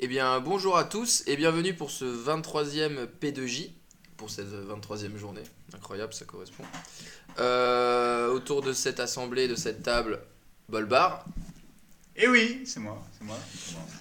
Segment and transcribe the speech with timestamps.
[0.00, 3.70] Eh bien, bonjour à tous et bienvenue pour ce 23e P2J,
[4.16, 5.42] pour cette 23e journée.
[5.74, 6.64] Incroyable, ça correspond.
[7.38, 10.20] Euh, autour de cette assemblée, de cette table,
[10.68, 11.24] Bolbar,
[12.16, 13.36] Et oui, c'est moi, c'est moi.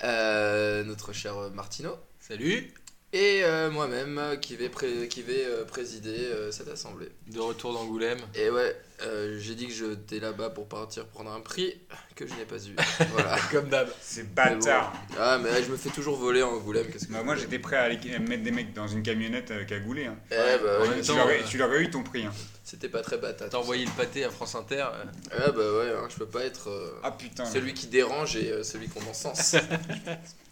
[0.04, 2.74] euh, notre cher Martino, Salut
[3.12, 7.10] et euh, moi-même qui vais, pré- qui vais euh, présider euh, cette assemblée.
[7.28, 8.20] De retour d'Angoulême.
[8.36, 11.80] Et ouais, euh, j'ai dit que j'étais là-bas pour partir prendre un prix
[12.16, 12.76] que je n'ai pas eu.
[13.12, 13.38] Voilà.
[13.52, 13.90] Comme d'hab.
[14.02, 14.94] C'est bâtard.
[15.18, 16.88] Ah, mais là, je me fais toujours voler en Angoulême.
[16.92, 19.52] Qu'est-ce que Bah, moi j'étais prêt à aller à mettre des mecs dans une camionnette
[19.52, 20.06] euh, cagoulée.
[20.08, 20.18] Hein.
[20.32, 22.26] Eh bah, ouais, Tu euh, tu l'aurais eu ton prix.
[22.26, 22.34] Hein.
[22.64, 23.50] c'était pas très bâtard.
[23.50, 24.86] T'as envoyé le pâté à France Inter.
[24.94, 27.46] euh, Ah bah ouais, hein, je peux pas être euh, Ah putain.
[27.46, 29.56] celui qui dérange et euh, celui qu'on encense.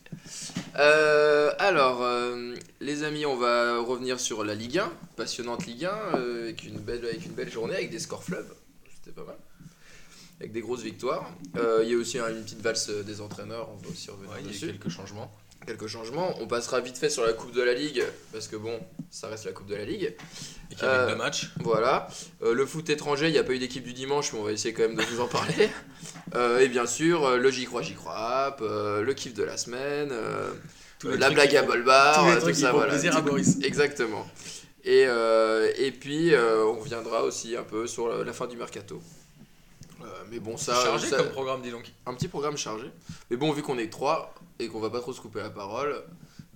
[0.78, 5.90] Euh, alors, euh, les amis, on va revenir sur la Ligue 1, passionnante Ligue 1,
[6.16, 8.54] euh, avec, une belle, avec une belle journée, avec des scores fleuves,
[8.94, 9.38] c'était pas mal,
[10.40, 11.32] avec des grosses victoires.
[11.56, 14.38] Il y a aussi hein, une petite valse des entraîneurs, on va aussi revenir ouais,
[14.42, 14.68] il y a eu dessus.
[14.68, 15.32] quelques changements.
[15.66, 16.34] Quelques changements.
[16.40, 19.46] On passera vite fait sur la Coupe de la Ligue, parce que bon, ça reste
[19.46, 20.16] la Coupe de la Ligue.
[20.72, 21.52] Et qu'il y Euh, deux matchs.
[21.60, 22.08] Voilà.
[22.42, 24.52] Euh, le foot étranger, il n'y a pas eu d'équipe du dimanche, mais on va
[24.54, 25.70] essayer quand même de vous en parler.
[26.36, 30.14] Euh, et bien sûr, le j'y crois, j'y crois, euh, le kiff de la semaine,
[31.04, 32.92] la blague à Bolbar, tout ça, voilà.
[32.92, 33.58] plaisir à Boris.
[33.64, 34.28] Exactement.
[34.84, 39.02] Et, et puis, on reviendra aussi un peu sur la, la fin du mercato.
[40.08, 41.92] Euh, mais bon, ça, Chargé ça- comme programme, dis donc.
[42.06, 42.90] un petit programme chargé.
[43.30, 45.50] Mais bon, vu qu'on est que trois et qu'on va pas trop se couper la
[45.50, 46.02] parole,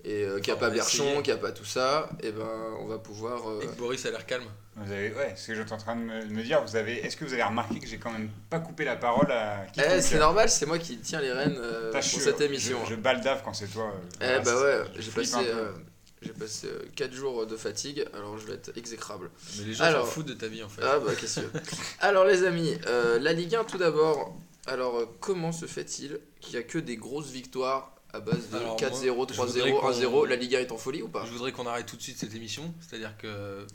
[0.03, 2.47] et euh, qu'il n'y a pas Berchon, qu'il n'y a pas tout ça, et ben
[2.79, 3.47] on va pouvoir.
[3.49, 4.45] euh, Et que Boris a l'air calme.
[4.77, 6.63] Vous avez, ouais, c'est ce que j'étais en train de me, de me dire.
[6.63, 9.29] Vous avez, est-ce que vous avez remarqué que j'ai quand même pas coupé la parole
[9.31, 12.79] à Eh, c'est normal, c'est moi qui tiens les rênes euh, pour cette émission.
[12.85, 13.91] Je, je baldave quand c'est toi.
[14.23, 15.49] euh, Eh bah ouais, je j'ai passé, un peu.
[15.49, 15.71] euh,
[16.21, 19.31] j'ai passé 4 jours de fatigue, alors je vais être exécrable.
[19.57, 20.81] Mais les gens Alors- s'en foutent de ta vie en fait.
[20.83, 21.45] Ah bah qu'est-ce que
[21.99, 24.35] Alors les amis, euh, la Ligue 1 tout d'abord.
[24.67, 28.57] Alors euh, comment se fait-il qu'il n'y a que des grosses victoires à base de
[28.57, 31.07] Alors, 4-0, moi, je 3-0, voudrais qu'on- 1-0 La Ligue 1 est en folie ou
[31.07, 31.25] pas?
[31.25, 32.73] Je voudrais qu'on arrête tout de suite cette émission.
[32.81, 33.65] C'est-à-dire que.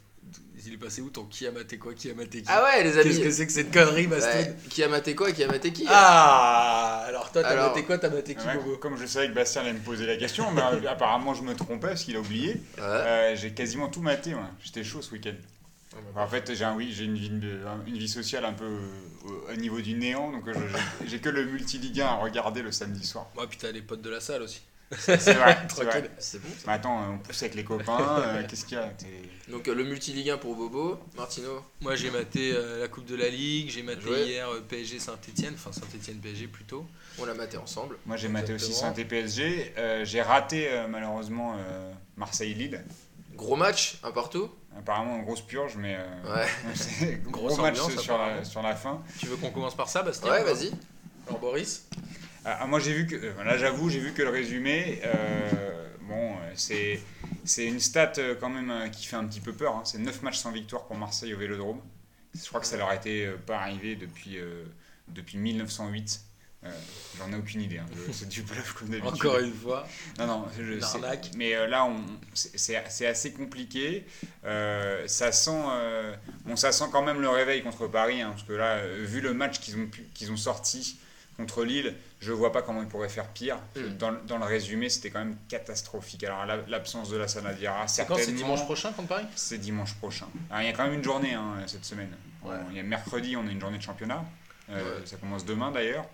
[0.68, 2.82] Il est passé où ton qui a maté quoi, qui a maté qui Ah ouais
[2.82, 5.46] les amis Qu'est-ce que c'est que cette connerie, Ouais, Qui a maté quoi Qui a
[5.46, 8.96] maté qui Ah Alors toi, t'as Alors- maté quoi T'as maté qui, Ouais, Bobo comme
[8.98, 11.88] je savais que Bastien allait me poser la question, mais euh, apparemment je me trompais
[11.88, 12.54] parce qu'il a oublié.
[12.78, 12.82] Ouais.
[12.82, 14.48] Euh, j'ai quasiment tout maté, moi.
[14.64, 15.34] J'étais chaud ce week-end.
[15.92, 17.28] Ah bah, Enfin, en fait, j'ai un, oui, j'ai une vie,
[17.86, 18.78] une vie sociale un peu euh,
[19.24, 20.52] au, au niveau du néant, donc euh,
[21.06, 23.28] j'ai- que le multi-ligue 1 à regarder le samedi soir.
[23.36, 24.62] Ouais, puis t'as les potes de la salle aussi.
[24.98, 25.86] C'est vrai, c'est Tranquille.
[25.88, 26.10] vrai.
[26.18, 26.64] C'est bon ça.
[26.66, 28.92] Mais attends, on pousse avec les copains, euh, qu'est-ce qu'il y a
[29.48, 31.64] Donc euh, le multi-Ligue 1 pour Bobo, Martino.
[31.80, 35.54] Moi j'ai maté euh, la Coupe de la Ligue, j'ai maté hier euh, PSG Saint-Etienne,
[35.54, 36.86] enfin Saint-Etienne PSG plutôt.
[37.18, 37.96] On l'a maté ensemble.
[38.06, 38.94] Moi j'ai maté aussi Exactement.
[38.94, 39.74] saint PSG.
[39.76, 42.84] Euh, j'ai raté euh, malheureusement euh, Marseille-Lille.
[43.34, 44.50] Gros match, un partout.
[44.78, 47.18] Apparemment, grosse purge, mais euh, Ouais.
[47.30, 49.02] gros match ambiance, sur la, sur la fin.
[49.18, 50.70] Tu veux qu'on commence par ça, Bastien Ouais, vas-y.
[51.26, 51.85] Alors Boris
[52.48, 55.88] Ah, ah, moi j'ai vu que euh, là j'avoue j'ai vu que le résumé euh,
[56.02, 57.00] bon euh, c'est
[57.44, 59.82] c'est une stat quand même qui fait un petit peu peur hein.
[59.84, 61.80] c'est 9 matchs sans victoire pour Marseille au Vélodrome
[62.40, 62.88] je crois que ça leur
[63.26, 64.64] euh, pas arrivé depuis euh,
[65.08, 66.20] depuis 1908
[66.64, 66.70] Euh,
[67.18, 67.86] j'en ai aucune idée hein.
[68.12, 69.86] C'est du bluff comme d'habitude Encore une fois.
[70.18, 70.80] non non je,
[71.36, 71.84] mais euh, là
[72.32, 74.06] c'est- assez compliqué
[74.44, 75.62] Euh, ça sent
[76.46, 79.34] bon ça sent quand même le réveil contre Paris hein, parce que là vu le
[79.34, 80.98] match qu'ils ont qu'ils ont sorti
[81.36, 83.58] contre Lille, je vois pas comment ils pourraient faire pire.
[83.76, 83.80] Mm.
[83.98, 86.24] Dans, dans le résumé, c'était quand même catastrophique.
[86.24, 88.24] Alors la- l'absence de la Sanadiara, C'est quand certainement.
[88.38, 89.26] C'est dimanche prochain contre Paris?
[89.34, 90.26] C'est dimanche prochain.
[90.50, 92.10] Alors, il y a quand même une journée hein, cette semaine.
[92.44, 92.54] Ouais.
[92.66, 94.24] On- Il y a mercredi, on a une journée de championnat.
[94.70, 95.06] Euh, Ouais.
[95.06, 96.06] Ça commence demain d'ailleurs.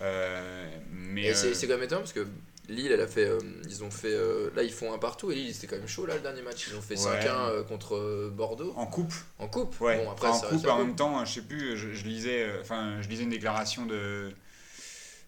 [0.00, 2.26] Euh, mais c'est euh, c'est quand même étonnant parce que
[2.68, 5.34] Lille, elle a fait, euh, ils ont fait, euh, là ils font un partout et
[5.34, 6.66] Lille c'était quand même chaud là le dernier match.
[6.70, 7.20] Ils ont fait Ouais.
[7.20, 9.80] 5-1 euh, contre Bordeaux en coupe, en coupe.
[9.80, 10.02] ouais.
[10.04, 13.00] Bon après en ça coupe, en même temps, je sais plus, je, je lisais, enfin,
[13.02, 14.32] je lisais une déclaration de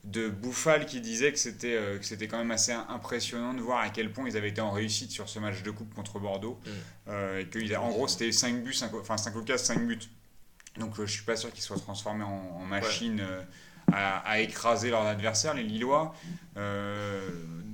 [0.04, 3.80] de Bouffal qui disait que c'était euh, que c'était quand même assez impressionnant de voir
[3.80, 6.60] à quel point ils avaient été en réussite sur ce match de coupe contre Bordeaux
[6.66, 6.70] Mm.
[7.08, 9.98] Euh, et a- en gros c'était 5 buts cinq- enfin 5 occasions 5 buts.
[10.78, 13.42] Donc euh, je suis pas sûr qu'ils soient transformés en, en machine euh,
[13.92, 16.14] à, à écraser leurs adversaires les Lillois.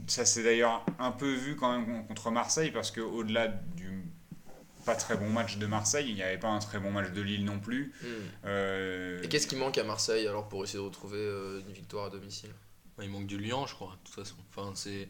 [0.06, 3.79] Ça s'est d'ailleurs un peu vu quand même contre Marseille parce que au-delà du
[4.84, 7.20] pas très bon match de Marseille il n'y avait pas un très bon match de
[7.22, 8.06] Lille non plus Hmm.
[8.46, 12.06] Euh, Et qu'est-ce qui manque à Marseille alors pour essayer de retrouver euh, une victoire
[12.06, 12.50] à domicile?
[12.98, 14.36] Ouais, Il manque du Lyon, je crois, de toute façon.
[14.50, 15.08] Enfin, c'est.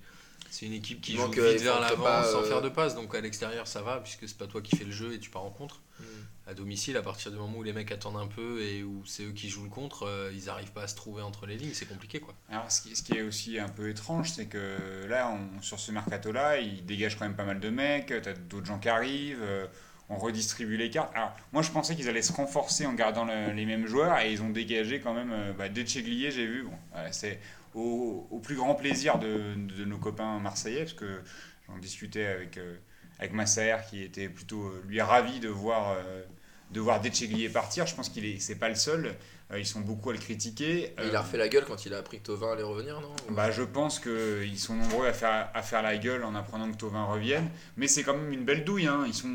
[0.51, 2.49] C'est une équipe qui Il joue manque, vite euh, il vers l'avant pas, sans euh,
[2.49, 4.91] faire de passe, donc à l'extérieur ça va puisque c'est pas toi qui fais le
[4.91, 5.81] jeu et tu pars en contre.
[6.01, 6.05] Hmm.
[6.49, 9.23] À domicile, à partir du moment où les mecs attendent un peu et où c'est
[9.23, 11.75] eux qui jouent le contre, euh, ils arrivent pas à se trouver entre les lignes,
[11.75, 12.35] c'est compliqué quoi.
[12.51, 15.79] Alors, ce qui, ce qui est aussi un peu étrange, c'est que là, on- sur
[15.79, 19.43] ce mercato-là, il dégage quand même pas mal de mecs, t'as d'autres gens qui arrivent,
[19.43, 19.67] euh,
[20.09, 21.13] on redistribue les cartes.
[21.15, 24.33] Alors, moi, je pensais qu'ils allaient se renforcer en gardant le- les mêmes joueurs, et
[24.33, 26.73] ils ont dégagé quand même, euh, bah, Decheglier, j'ai vu, bon,
[27.13, 27.39] c'est,
[27.75, 31.21] au, au plus grand plaisir de, de nos copains marseillais, parce que
[31.69, 32.77] j'en discutais avec, euh,
[33.19, 36.23] avec Massaer qui était plutôt, euh, lui, ravi de voir, euh,
[36.71, 37.87] de voir Decheglier partir.
[37.87, 39.15] Je pense qu'il est, c'est pas le seul.
[39.53, 40.95] Euh, ils sont beaucoup à le critiquer.
[41.05, 43.11] Il a refait la gueule quand il a appris que Tovin allait revenir, non?
[43.31, 46.77] Bah, je pense qu'ils sont nombreux à faire, à faire la gueule en apprenant que
[46.77, 47.49] Tovin revienne.
[47.77, 48.87] Mais c'est quand même une belle douille.
[48.87, 49.05] Hein.
[49.07, 49.29] Ils sont,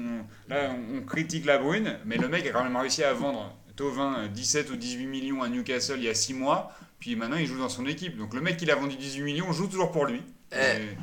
[0.48, 3.54] là, on, on critique la brune, mais le mec a quand même réussi à vendre
[3.76, 6.72] Tovin 17 ou 18 millions à Newcastle il y a 6 mois.
[7.06, 8.18] Puis maintenant, il joue dans son équipe.
[8.18, 10.24] Donc le mec qui a vendu 18 millions joue toujours pour lui.
[10.52, 10.56] Eh.
[10.56, 10.98] Et-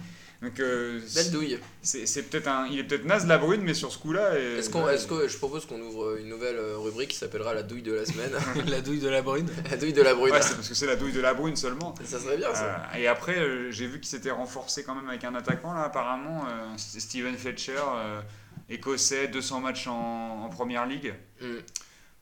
[0.45, 1.59] donc euh, Belle douille.
[1.83, 4.37] c'est c'est peut-être un, il est peut-être naze la brune, mais sur ce coup-là.
[4.37, 7.55] Est-ce qu'on, ouais, est-ce que je propose qu'on ouvre une nouvelle euh, rubrique qui s'appellera
[7.55, 8.33] la douille de la semaine?
[8.67, 9.49] La douille de la brune.
[9.71, 10.33] La douille de la brune.
[10.33, 11.95] Ouais, c'est parce que c'est la douille de la brune seulement.
[12.05, 12.89] ça serait bien ça.
[12.93, 15.83] Euh, et après, euh, j'ai vu qu'il s'était renforcé quand même avec un attaquant, là,
[15.85, 16.45] apparemment.
[16.51, 18.21] euh, St- Steven Fletcher, euh,
[18.69, 21.15] écossais, 200 matchs en, en première ligue.
[21.41, 21.59] Hmm.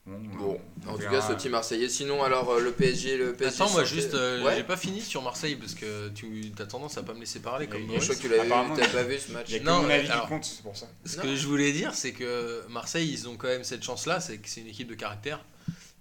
[0.07, 1.87] Bon, Bon, on en tout cas, ce petit Marseillais.
[1.87, 3.61] Sinon, alors euh, le PSG, le PSG.
[3.61, 4.55] Attends, moi juste, euh, Ouais.
[4.55, 7.67] j'ai pas fini sur Marseille parce que tu as tendance à pas me laisser parler
[7.67, 9.45] comme Et Je crois que tu t'avais pas vu ce match.
[9.49, 10.87] Il y a que Non, mon euh, avis alors- qui compte, c'est pour ça.
[11.05, 11.23] Ce Non.
[11.23, 14.49] que je voulais dire, c'est que Marseille, ils ont quand même cette chance-là, c'est que
[14.49, 15.39] c'est une équipe de caractère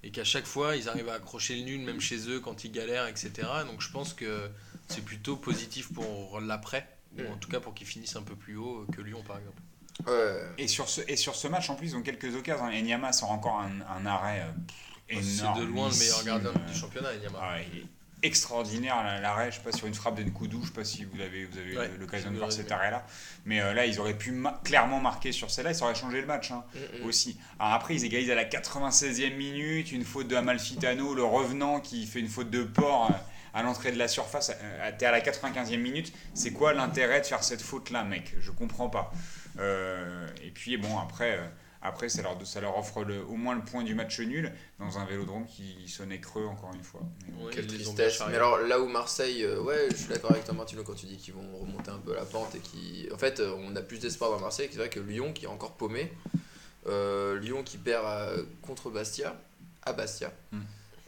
[0.02, 2.72] et qu'à chaque fois, ils arrivent à accrocher le nul, même chez eux, quand ils
[2.72, 3.30] galèrent, etc.
[3.70, 4.48] Donc je pense que
[4.88, 6.88] c'est plutôt positif pour l'après,
[7.18, 7.38] ou en Mm.
[7.38, 9.60] tout cas pour qu'ils finissent un peu plus haut que Lyon, par exemple.
[10.06, 10.42] Ouais.
[10.58, 12.66] Et sur, ce, et sur ce match, en plus, ils ont quelques occasions.
[12.66, 15.60] Enyama sort encore un, un arrêt euh, pff, C'est énorme.
[15.60, 17.38] de loin le meilleur gardien du championnat, Enyama.
[17.42, 17.84] Ah, il est
[18.22, 21.04] extraordinaire la- l'arrêt, je sais pas sur une frappe de Nkoudou, je sais pas si
[21.04, 23.06] vous avez, vous avez Ouais, l'occasion de voir cet mais- arrêt là,
[23.46, 26.26] mais euh, là ils auraient pu ma- clairement marquer sur celle-là, ça aurait changé le
[26.26, 26.62] match hein,
[27.00, 27.38] Mm, aussi.
[27.58, 32.06] Alors après ils égalisent à la 96e minute, une faute de Amalfitano, le revenant qui
[32.06, 33.14] fait une faute de port euh,
[33.54, 37.26] à l'entrée de la surface, euh, t'es à la 95e minute, c'est quoi l'intérêt de
[37.26, 38.34] faire cette faute là mec?
[38.38, 39.12] Je comprends pas.
[39.60, 41.38] Euh, et puis bon après...
[41.38, 41.46] euh,
[41.82, 44.98] après, ça leur, ça leur offre le- au moins le point du match nul dans
[44.98, 47.00] un vélodrome qui sonnait creux encore une fois.
[47.40, 48.20] Ouais, Quelle tristesse.
[48.28, 51.06] Mais alors là où Marseille, euh, ouais, je suis d'accord avec toi Martino quand tu
[51.06, 53.98] dis qu'ils vont remonter un peu la pente et qui, en fait, on a plus
[53.98, 54.68] d'espoir dans Marseille.
[54.70, 56.12] C'est vrai que Lyon qui est encore paumé,
[56.86, 59.34] Euh, Lyon qui perd contre Bastia,
[59.82, 60.34] à Bastia.
[60.52, 60.60] Hmm.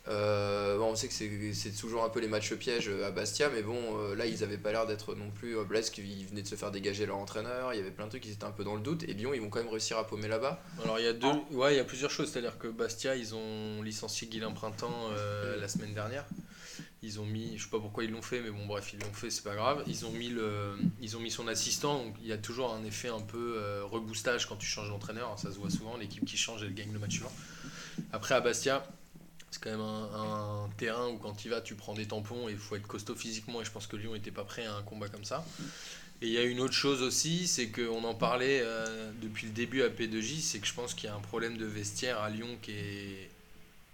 [0.08, 3.12] Euh, bon, on sait que c'est c'est toujours un peu les matchs pièges euh, à
[3.12, 6.42] Bastia, mais bon, euh, là ils avaient pas l'air d'être non plus Blaise qui venait
[6.42, 7.72] de se faire dégager leur entraîneur.
[7.72, 9.04] Il y avait plein de trucs, ils étaient un peu dans le doute.
[9.04, 10.60] Et Lyon, ils vont quand même réussir à paumer là-bas.
[10.82, 12.32] Alors il y a deux, ouais, il y a plusieurs choses.
[12.32, 15.60] C'est-à-dire que Bastia, ils ont licencié Guilain Printemps euh, Mm.
[15.60, 16.24] la semaine dernière.
[17.04, 19.12] Ils ont mis, je sais pas pourquoi ils l'ont fait, mais bon bref, ils l'ont
[19.12, 19.82] fait, c'est pas grave.
[19.88, 22.04] Ils ont mis le, ils ont mis son assistant.
[22.04, 25.36] Donc il y a toujours un effet un peu euh, reboostage quand tu changes d'entraîneur.
[25.38, 25.96] Ça se voit souvent.
[25.96, 27.32] L'équipe qui change, elle gagne le match suivant.
[28.12, 28.84] Après à Bastia.
[29.52, 32.52] C'est quand même un, un terrain où quand tu vas, tu prends des tampons et
[32.52, 33.60] il faut être costaud physiquement.
[33.60, 35.44] Et je pense que Lyon n'était pas prêt à un combat comme ça.
[36.22, 39.52] Et il y a une autre chose aussi, c'est qu'on en parlait euh, depuis le
[39.52, 42.30] début à P2J, c'est que je pense qu'il y a un problème de vestiaire à
[42.30, 43.30] Lyon qui est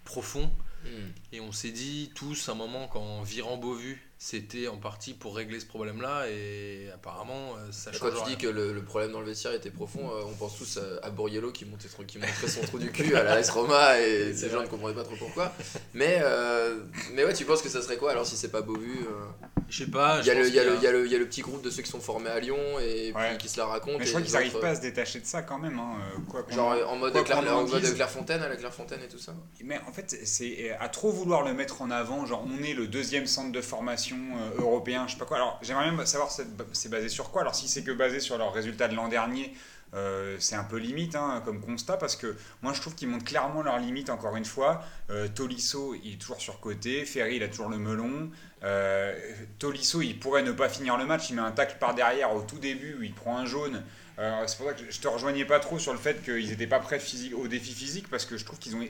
[0.05, 0.51] profond.
[0.85, 1.09] Hmm.
[1.33, 5.37] Et on s'est dit tous à un moment quand virant Beauvu, c'était en partie pour
[5.37, 6.29] régler ce problème-là.
[6.29, 8.37] Et apparemment, euh, ça change Quand tu rien.
[8.37, 11.07] dis que le, le problème dans le vestiaire était profond, euh, on pense tous à,
[11.07, 14.35] à Borriello qui, montait, qui montrait son trou du cul à la S Roma et
[14.37, 15.53] ces gens ne comprenaient pas trop pourquoi.
[15.95, 16.79] Mais, euh,
[17.13, 19.27] mais ouais, tu penses que ça serait quoi alors si c'est pas Beauvu euh?
[19.71, 20.19] Je sais pas.
[20.23, 21.19] Il y, a le- y, a qu'il le- il y a le- il y a
[21.19, 23.29] le petit groupe de ceux qui sont formés à Lyon et Ouais.
[23.29, 23.99] puis qui se la racontent.
[23.99, 25.79] Mais je crois qu'ils n'arrivent autres, pas à se détacher de ça quand même.
[25.79, 25.99] Hein,
[26.29, 27.95] quoi Genre en- mode, quoi Claire, en en mode dise.
[27.95, 29.35] Clairefontaine à la Clairefontaine et tout ça.
[29.63, 32.25] Mais en fait, c'est à trop vouloir le mettre en avant.
[32.25, 35.37] Genre, on est le deuxième centre de formation euh, européen, je sais pas quoi.
[35.37, 37.43] Alors, j'aimerais même savoir c'est basé sur quoi.
[37.43, 39.55] Alors, si c'est que basé sur leurs résultats de l'an dernier,
[39.95, 43.25] euh, c'est un peu limite hein, comme constat parce que moi je trouve qu'ils montrent
[43.25, 44.83] clairement leurs limites encore une fois.
[45.11, 48.31] Euh, Tolisso il est toujours surcoté, Ferry il a toujours le melon.
[48.65, 49.19] Euh,
[49.59, 52.43] Tolisso il pourrait ne pas finir le match, il met un tacle par derrière au
[52.43, 53.83] tout début où il prend un jaune.
[54.19, 56.81] C'est pour ça que je te rejoignais pas trop sur le fait qu'ils n'étaient pas
[56.81, 57.01] prêts
[57.37, 58.85] au défi physique parce que je trouve qu'ils ont.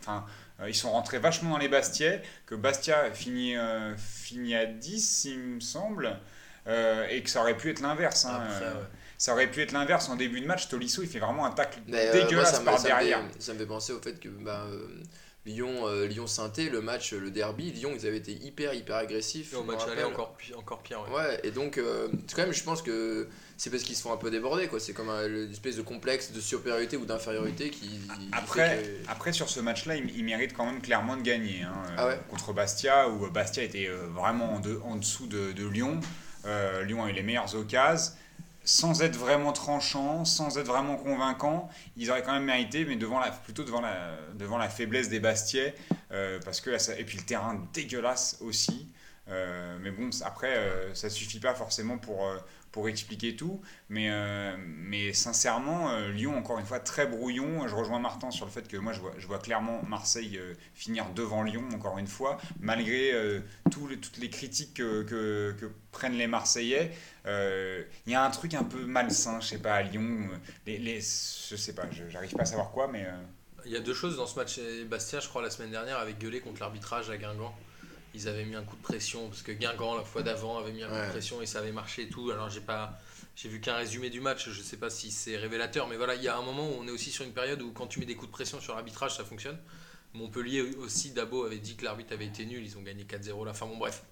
[0.00, 0.26] Enfin,
[0.68, 5.38] ils sont rentrés vachement dans les Bastiais, que Bastia finit, euh, finit à 10, il
[5.38, 6.16] me semble,
[6.66, 8.24] euh, et que ça aurait pu être l'inverse.
[8.24, 8.40] hein.
[8.42, 8.86] Après, Euh, ouais.
[9.16, 10.68] Ça aurait pu être l'inverse en début de match.
[10.68, 12.88] Tolisso, il fait vraiment un tacle Mais euh, moi, dégueulasse ça me, par ça, me
[12.88, 13.20] derrière.
[13.32, 14.88] fait, ça me fait penser au fait que bah, euh,
[15.46, 19.52] Lyon, euh, Lyon Sainté, le match, le derby, Lyon, ils avaient été hyper hyper agressifs.
[19.52, 21.00] Et au match aller encore, encore pire.
[21.10, 21.14] ouais.
[21.16, 24.12] Ouais, et donc, euh, c'est quand même, je pense que c'est parce qu'ils se font
[24.12, 24.80] un peu déborder, quoi.
[24.80, 28.00] C'est comme un- une espèce de complexe de supériorité ou d'infériorité qui.
[28.32, 31.62] Après, que- après, sur ce match-là, il, il mérite quand même clairement de gagner.
[31.62, 35.26] hein, Ah euh, ouais Contre Bastia, où Bastia était euh, vraiment en, de- en dessous
[35.26, 36.00] de, de Lyon.
[36.46, 38.12] Euh, Lyon a eu les meilleures occasions.
[38.66, 41.68] Sans être vraiment tranchant, sans être vraiment convaincant,
[41.98, 45.20] ils auraient quand même mérité, mais devant la, plutôt devant la, devant la faiblesse des
[45.20, 45.74] Bastiais.
[46.12, 48.88] euh, parce que là, ça- et puis le terrain dégueulasse aussi.
[49.28, 52.28] Mais bon, après, ça suffit pas forcément pour,
[52.74, 53.60] pour expliquer tout.
[53.88, 57.68] Mais, euh, mais sincèrement, euh, Lyon, encore une fois, très brouillon.
[57.68, 60.54] Je rejoins Martin sur le fait que moi, je vois, je vois clairement Marseille euh,
[60.74, 66.26] finir devant Lyon, encore une fois, malgré les, toutes les critiques que, que, prennent les
[66.26, 66.90] Marseillais.
[67.26, 70.28] Il y a un truc un peu malsain, je sais pas, à Lyon.
[70.66, 73.06] Les, les, je sais pas, j'arrive pas à savoir quoi, mais.
[73.66, 74.58] Il y a deux choses dans ce match.
[74.90, 77.54] Bastien, je crois, la semaine dernière, avait gueulé contre l'arbitrage à Guingamp
[78.14, 80.82] ils avaient mis un coup de pression parce que Guingamp la fois d'avant avait mis
[80.82, 82.30] un coup de pression et ça avait marché et tout.
[82.30, 82.98] Alors j'ai pas
[83.36, 86.22] j'ai vu qu'un résumé du match, je sais pas si c'est révélateur, mais voilà, il
[86.22, 88.06] y a un moment où on est aussi sur une période où quand tu mets
[88.06, 89.58] des coups de pression sur l'arbitrage, ça fonctionne.
[90.12, 93.52] Montpellier aussi, Dabo avait dit que l'arbitre avait été nul, ils ont gagné 4-0 la
[93.52, 93.66] fin.
[93.66, 94.04] Bon bref,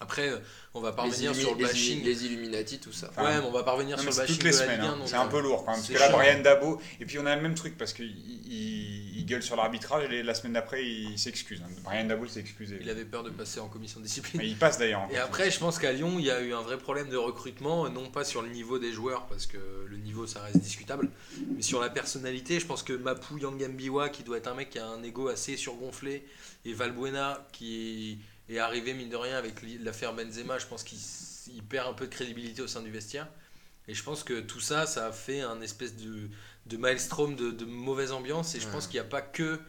[0.00, 0.38] après, euh,
[0.74, 2.04] on va parvenir sur le bashing.
[2.04, 3.06] Les, Illuminati, tout ça.
[3.16, 4.34] ouais, mais on va parvenir sur le bashing.
[4.34, 4.98] Toutes les semaines, hein.
[5.06, 5.80] c'est un peu lourd quand même.
[5.80, 8.12] Parce que là, Brian Dabo, et puis on a le même truc parce qu'il
[8.46, 11.62] il, gueule sur l'arbitrage et la semaine d'après, il s'excuse.
[11.64, 11.70] Hein.
[11.82, 12.76] Brian Dabo s'est excusé.
[12.82, 14.42] Il avait peur de passer en commission de discipline.
[14.42, 15.08] Mais il passe d'ailleurs.
[15.10, 17.88] Et après, je pense qu'à Lyon, il y a eu un vrai problème de recrutement,
[17.88, 19.56] non pas sur le niveau des joueurs, parce que
[19.88, 21.08] le niveau, ça reste discutable,
[21.56, 22.60] mais sur la personnalité.
[22.60, 25.56] Je pense que Mapu Yangambiwa, qui doit être un mec qui a un ego assez
[25.56, 26.26] surgonflé,
[26.66, 31.62] et Valbuena, qui est et arrivé, mine de rien, avec l'affaire Benzema, je pense qu'il
[31.64, 33.28] perd un peu de crédibilité au sein du vestiaire.
[33.88, 36.28] Et je pense que tout ça, ça a fait un espèce de,
[36.66, 38.54] de maelstrom de, de mauvaise ambiance.
[38.54, 39.60] Et je pense qu'il n'y a pas que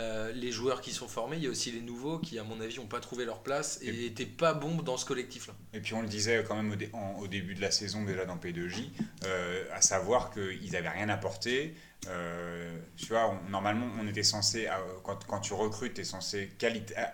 [0.00, 2.60] euh, les joueurs qui sont formés, il y a aussi les nouveaux qui, à mon
[2.60, 5.54] avis, n'ont pas trouvé leur place et n'étaient pas bons dans ce collectif-là.
[5.72, 8.36] Et puis on le disait quand même au, au, début de la saison déjà dans
[8.36, 8.90] P2J,
[9.24, 11.74] euh, à savoir qu'ils n'avaient rien apporté.
[12.08, 14.68] Euh, tu vois, normalement, on était censé,
[15.02, 16.50] quand, quand, tu recrutes, tu es censé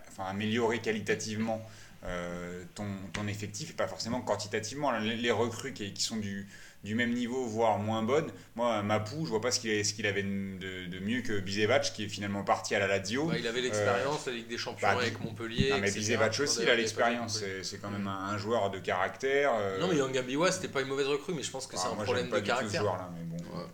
[0.09, 1.61] enfin, améliorer qualitativement
[2.07, 4.91] euh, ton, ton, effectif et pas forcément quantitativement.
[4.99, 6.49] Les, les recrues qui, qui, sont du,
[6.83, 10.23] du même niveau, voire moins bonnes, moi, Mapou, je vois pas ce qu'il avait, avait
[10.23, 13.27] de, de, mieux que Bizevac qui est finalement parti à la Lazio.
[13.27, 15.71] Bah, il avait l'expérience, la Ligue des Champions bah, avec Montpellier.
[15.71, 17.45] Non, mais Bizevac aussi, il a l'expérience.
[17.63, 19.53] C'est quand même un, joueur de caractère.
[19.55, 19.79] Euh.
[19.79, 22.03] Non, mais Yangabiwa, c'était pas une mauvaise recrue, mais je pense que c'est ah, un
[22.03, 22.81] problème de caractère.
[22.81, 23.37] Joueur, là, mais bon.
[23.59, 23.67] Ouais,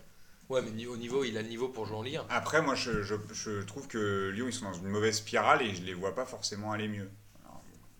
[0.49, 2.25] mais au niveau, il a le niveau pour jouer en Ligue 1.
[2.29, 5.75] Après, moi, je, je, je, trouve que Lyon, ils sont dans une mauvaise spirale et
[5.75, 7.09] je les vois pas forcément aller mieux.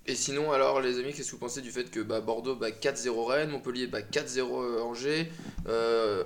[0.05, 2.71] et sinon, alors, les amis, qu'est-ce que vous pensez du fait que bah, Bordeaux bat
[2.71, 5.29] 4-0 Rennes, Montpellier bat 4-0 euh, Angers,
[5.67, 6.23] euh,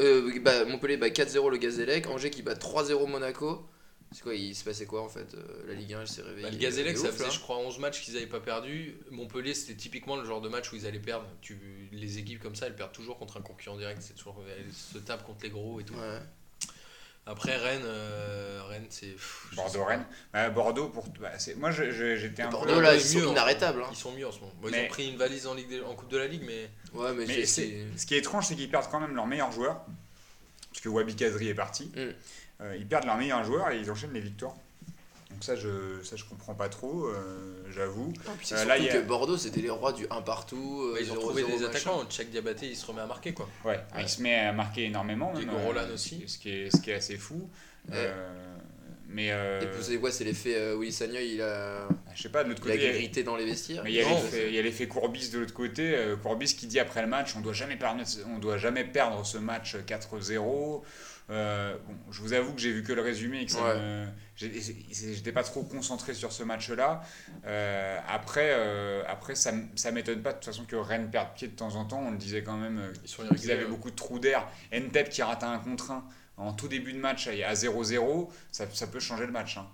[0.00, 3.66] euh, bah, Montpellier bat 4-0 le Gazélec, Angers qui bat 3-0 Monaco
[4.12, 6.42] c'est quoi, il se passait quoi en fait euh, La Ligue 1, elle s'est réveillée.
[6.42, 8.96] Bah, le Gazélec, ça faisait, je crois, 11 matchs qu'ils n'avaient pas perdu.
[9.10, 11.26] Montpellier, c'était typiquement le genre de match où ils allaient perdre.
[11.40, 11.58] Tu,
[11.92, 14.00] les équipes comme ça, elles perdent toujours contre un concurrent direct.
[14.02, 15.94] C'est toujours, elles se tapent contre les gros et tout.
[17.28, 19.16] Après, Rennes, euh, Rennes c'est.
[19.56, 22.80] Bordeaux-Rennes bah, Bordeaux, pour, bah, moi j'étais un Bordeaux, peu.
[22.80, 23.82] là, ils sont inarrêtables.
[23.82, 23.88] Hein.
[23.90, 24.52] Ils sont mieux en ce moment.
[24.62, 26.70] ils ont pris une valise en, Ligue en Coupe de la Ligue, mais.
[26.94, 29.84] Ouais, mais, ce qui est étrange, c'est qu'ils perdent quand même leur meilleur joueur.
[30.70, 31.90] Parce que Wabi Kazri est parti.
[31.96, 32.12] Mm.
[32.60, 34.54] Euh, ils perdent leur meilleur joueur et ils enchaînent les victoires.
[35.30, 38.12] Donc ça, je ça je comprends pas trop, euh, j'avoue.
[38.52, 40.94] Euh, là, il que Bordeaux, c'était les rois du 1 partout.
[40.98, 42.04] ils ont trouvé des attaquants.
[42.08, 43.48] Chaque Diabaté, il se remet à marquer quoi.
[43.64, 45.32] Ouais, il se met à marquer énormément.
[45.34, 46.24] Diego Roland aussi.
[46.26, 47.50] Ce qui est, ce qui est assez fou.
[49.08, 51.86] mais Et vous savez quoi, c'est l'effet Willy Sagnoy, il a.
[52.14, 52.82] Je sais pas, de l'autre côté.
[52.82, 53.82] Il a grité dans les vestiaires.
[53.84, 56.14] Mais il y a l'effet Courbis de l'autre côté.
[56.22, 58.02] Courbis qui dit après le match on doit jamais perdre,
[58.34, 60.82] on doit jamais perdre ce match 4-0.
[61.28, 63.54] Euh, bon, je vous avoue que j'ai vu que le résumé et que
[64.36, 67.02] j'étais pas trop concentré sur ce match-là.
[67.46, 71.48] Euh, après, euh, après, ça, ça m'étonne pas de toute façon que Rennes perde pied
[71.48, 72.02] de temps en temps.
[72.06, 72.92] On le disait quand même
[73.36, 74.46] qu'ils avaient beaucoup de trous d'air.
[74.72, 76.04] Entep qui rate un contre 1
[76.36, 79.56] en tout début de match à 0-0, ça, ça, peut changer le match.
[79.56, 79.66] Hein.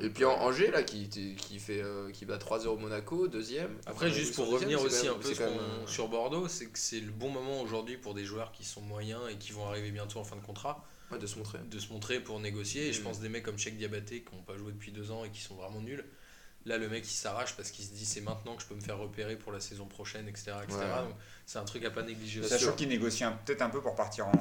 [0.00, 3.76] Et puis Angers, là, qui, qui, fait, qui bat 3-0 Monaco, deuxième.
[3.86, 5.32] Après, juste pour revenir aussi un peu
[5.86, 9.22] sur Bordeaux, c'est que c'est le bon moment aujourd'hui pour des joueurs qui sont moyens
[9.30, 10.84] et qui vont arriver bientôt en fin de contrat
[11.16, 11.58] de se montrer.
[11.70, 12.88] De se montrer pour négocier.
[12.88, 13.04] Et je mm.
[13.04, 15.40] pense des mecs comme Cheikh Diabaté qui n'ont pas joué depuis deux ans et qui
[15.40, 16.04] sont vraiment nuls.
[16.68, 18.80] Là, le mec il s'arrache parce qu'il se dit c'est maintenant que je peux me
[18.80, 20.52] faire repérer pour la saison prochaine, etc.
[20.62, 20.78] etc.
[21.46, 22.42] c'est un truc à pas négliger.
[22.42, 24.32] Sachant qu'il négocie peut-être un peu pour partir en.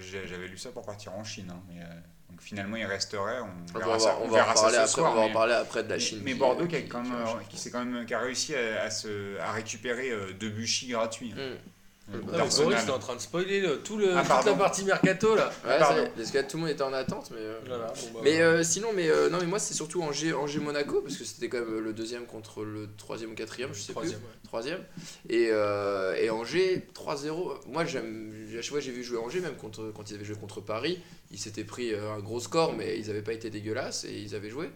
[0.00, 1.46] J'avais lu ça pour partir en Chine.
[1.48, 1.84] Hein, mais, euh,
[2.28, 3.38] donc finalement, il resterait.
[3.40, 5.90] On, on verra, ça, on, va, en parler après, on va en parler après de
[5.90, 6.22] la Chine.
[6.24, 7.12] Mais, Bordeaux qui, a quand même,
[7.48, 11.32] qui, quand même, qui a réussi à, se, à récouper euh, Debuchy gratuit.
[11.38, 11.52] Hein.
[11.52, 11.75] Mm.
[12.08, 15.50] Boris était en train de spoiler tout le, ah, toute la partie mercato là.
[15.64, 15.78] Ouais,
[16.16, 17.40] parce que tout le monde était en attente, mais.
[17.40, 21.00] Euh, bah, mais euh, sinon, mais euh, non, mais moi c'est surtout Angers, Angers Monaco
[21.00, 24.20] parce que c'était quand même le deuxième contre le troisième ou quatrième, je sais troisième,
[24.20, 24.48] plus.
[24.48, 24.80] Troisième.
[25.28, 27.66] Et, et Angers 3-0.
[27.66, 30.36] Moi j'aime, à chaque fois j'ai vu jouer Angers, même contre, quand ils avaient joué
[30.36, 31.00] contre Paris,
[31.32, 34.50] ils s'étaient pris un gros score, mais ils n'avaient pas été dégueulasses et ils avaient
[34.50, 34.70] joué.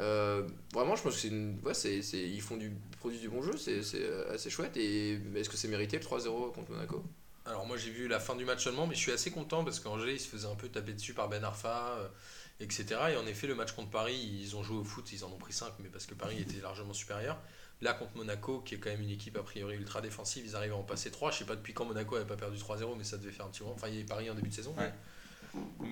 [0.00, 1.58] Euh, vraiment, je pense que c'est une.
[1.62, 4.76] Ouais, c'est, c'est, ils font du produit du bon jeu, c'est, c'est assez chouette.
[4.76, 7.04] Et est-ce que c'est mérité le 3-0 contre Monaco?
[7.46, 9.80] Alors, moi j'ai vu la fin du match seulement, mais je suis assez content parce
[9.80, 12.08] qu'Angers il se faisait un peu taper dessus par Ben Arfa, euh,
[12.60, 12.86] etc.
[13.12, 15.38] Et en effet, le match contre Paris, ils ont joué au foot, ils en ont
[15.38, 17.38] pris 5, mais parce que Paris était largement supérieur.
[17.82, 20.74] Là, contre Monaco, qui est quand même une équipe a priori ultra défensive, ils arrivent
[20.74, 21.30] à en passer 3.
[21.30, 23.48] Je sais pas depuis quand Monaco n'avait pas perdu 3-0, mais ça devait faire un
[23.48, 23.74] petit moment.
[23.74, 24.74] Enfin, il y a Paris en début de saison.
[24.76, 24.84] Ouais.
[24.84, 24.92] Mais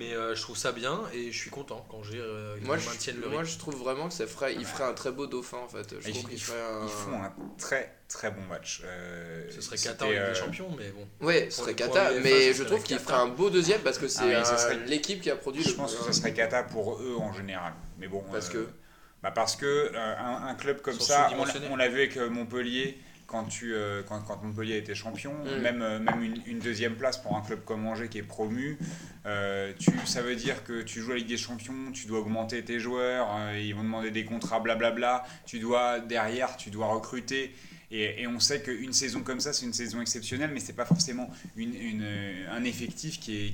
[0.01, 3.19] euh, je trouve ça bien et je suis content quand j'ai euh, Moi je, maintiennent
[3.19, 5.67] le moi je trouve vraiment que ça ferait, il ferait un très beau dauphin en
[5.67, 5.95] fait.
[5.99, 6.83] Je Ils, trouve qu'il ils- ferait un.
[6.85, 8.81] ils font un très très bon match.
[8.85, 11.07] Euh, Ce serait Qatar avec euh, les champions, mais bon.
[11.25, 14.07] Ouais, ce serait UEFA, mais ce je trouve qu'il ferait un beau deuxième parce que
[14.07, 16.33] c'est oui, ça euh, serait- l'équipe qui a produit Je le pense que ça serait
[16.33, 17.73] cata pour eux en général.
[17.97, 18.23] Mais bon.
[18.31, 18.67] Parce que
[19.21, 21.67] bah Parce que euh, un, un club comme ça, on l'a- sous-dimensionnés.
[21.71, 22.97] on l'a vu avec Montpellier.
[23.29, 25.61] Quand, tu, euh, quand, quand Montpellier a été champion, Mm.
[25.61, 28.77] même, euh, même une, une deuxième place pour un club comme Angers qui est promu,
[29.27, 32.19] euh, tu, ça veut dire que tu joues à la Ligue des Champions, tu dois
[32.19, 35.23] augmenter tes joueurs, euh, ils vont demander des contrats, blablabla.
[35.45, 37.53] Tu dois, derrière, tu dois recruter.
[37.91, 40.85] Et, et on sait qu'une saison comme ça, c'est une saison exceptionnelle, mais c'est pas
[40.85, 42.05] forcément une, une,
[42.51, 43.53] un effectif qui est,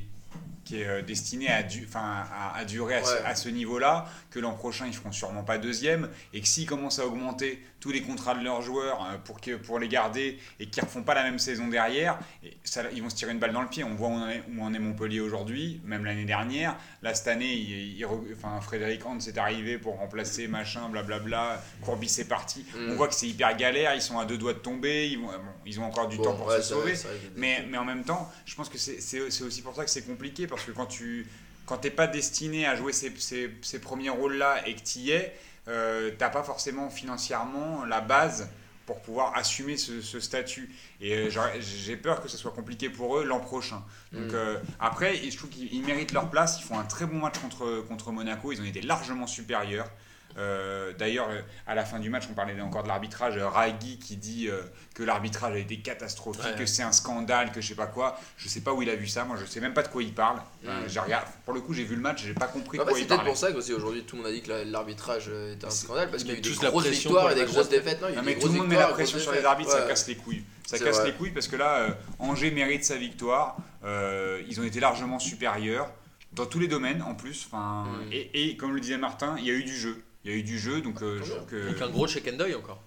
[0.66, 3.22] qui est euh, destiné à, du, enfin, à, à durer à ce, Ouais.
[3.26, 7.00] à ce niveau-là, que l'an prochain ils feront sûrement pas deuxième, et que s'ils commencent
[7.00, 10.66] à augmenter tous les contrats de leurs joueurs euh, pour, que, pour les garder et
[10.66, 13.38] qu'ils ne refont pas la même saison derrière, et ça, ils vont se tirer une
[13.40, 13.84] balle dans le pied.
[13.84, 16.76] On voit où en est, où en est Montpellier aujourd'hui, même l'année dernière.
[17.04, 21.62] Là, cette année, il, il re- enfin, Frédéric Hans est arrivé pour remplacer machin, blablabla.
[21.84, 22.66] Courbis est parti.
[22.76, 22.90] Mm.
[22.92, 25.28] On voit que c'est hyper galère, ils sont à deux doigts de tomber, ils, vont,
[25.28, 25.34] bon,
[25.66, 26.94] ils ont encore du Bon, temps pour ouais, se sauver.
[27.36, 30.48] Mais, mais en même temps, je pense que c'est aussi pour ça que c'est compliqué,
[30.48, 31.28] parce que quand tu
[31.66, 35.12] quand t'es pas destiné à jouer ces, ces, ces premiers rôles-là et que tu y
[35.12, 35.36] es,
[35.68, 38.50] euh, t'as pas forcément financièrement la base
[38.86, 40.70] pour pouvoir assumer ce, ce statut.
[41.02, 43.84] Et euh, j'ai peur que ce soit compliqué pour eux l'an prochain.
[44.12, 44.36] Donc Mm.
[44.36, 46.60] euh, après, je trouve qu'ils ils méritent leur place.
[46.60, 48.52] Ils font un très bon match contre, contre Monaco.
[48.52, 49.90] Ils ont été largement supérieurs.
[50.38, 53.38] Euh, D'ailleurs, euh, à la fin du match, on parlait encore de l'arbitrage.
[53.38, 54.62] Ragui qui dit euh,
[54.94, 56.56] que l'arbitrage a été catastrophique, Ouais.
[56.58, 58.18] que c'est un scandale, que je sais pas quoi.
[58.38, 59.24] Je sais pas où il a vu ça.
[59.24, 60.40] Moi, je sais même pas de quoi il parle.
[60.64, 60.90] Enfin, Mm.
[60.90, 63.00] j'ai regardé- pour le coup, j'ai vu le match, j'ai pas compris de quoi c'est
[63.00, 63.32] il peut-être parlait.
[63.32, 65.86] pour ça qu'aussi aujourd'hui tout le monde a dit que la- l'arbitrage était un C'est-
[65.86, 68.02] scandale parce qu'il y a eu des grosses victoires et des grosses défaites.
[68.02, 70.44] Non, mais tout le monde met la pression sur les arbitres, ça casse les couilles.
[70.68, 71.06] Ça C'est casse vrai.
[71.08, 71.90] les couilles parce que là, euh,
[72.20, 73.58] Angers mérite sa victoire.
[73.86, 75.90] Ils ont été largement supérieurs
[76.34, 77.46] dans tous les domaines en plus.
[77.48, 78.12] Enfin, Mm.
[78.12, 80.04] et, et comme le disait Martin, il y a eu du jeu.
[80.26, 81.68] Il y a eu du jeu, donc euh, je trouve que.
[81.70, 82.82] Avec un gros check and deuil encore.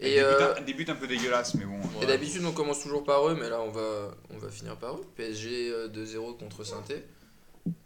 [0.00, 0.54] Et Et, des, buts, euh,
[0.88, 1.78] un- un peu dégueulasses, mais bon.
[1.96, 2.06] Et Ouais.
[2.06, 5.04] d'habitude, on commence toujours par eux, mais là, on va, on va finir par eux.
[5.16, 6.82] PSG euh, 2-0 contre saint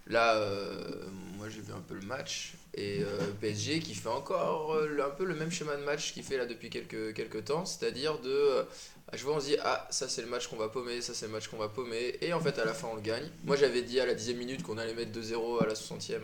[0.06, 1.04] Là, euh,
[1.36, 2.54] moi, j'ai vu un peu le match.
[2.74, 6.22] Et euh, PSG qui fait encore euh, un peu le même schéma de match qu'il
[6.24, 7.64] fait là depuis quelques, quelques temps.
[7.64, 8.28] C'est-à-dire de.
[8.30, 8.62] euh,
[9.10, 11.14] à chaque fois, on se dit Ah, ça, c'est le match qu'on va paumer, ça,
[11.14, 12.18] c'est le match qu'on va paumer.
[12.20, 13.28] Et en fait, à la fin, on le gagne.
[13.44, 16.20] Moi, j'avais dit à la 10 minute qu'on allait mettre 2-0 à la 60e.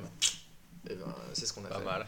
[0.90, 1.84] Et ben, c'est ce qu'on a Pas fait.
[1.84, 2.06] mal.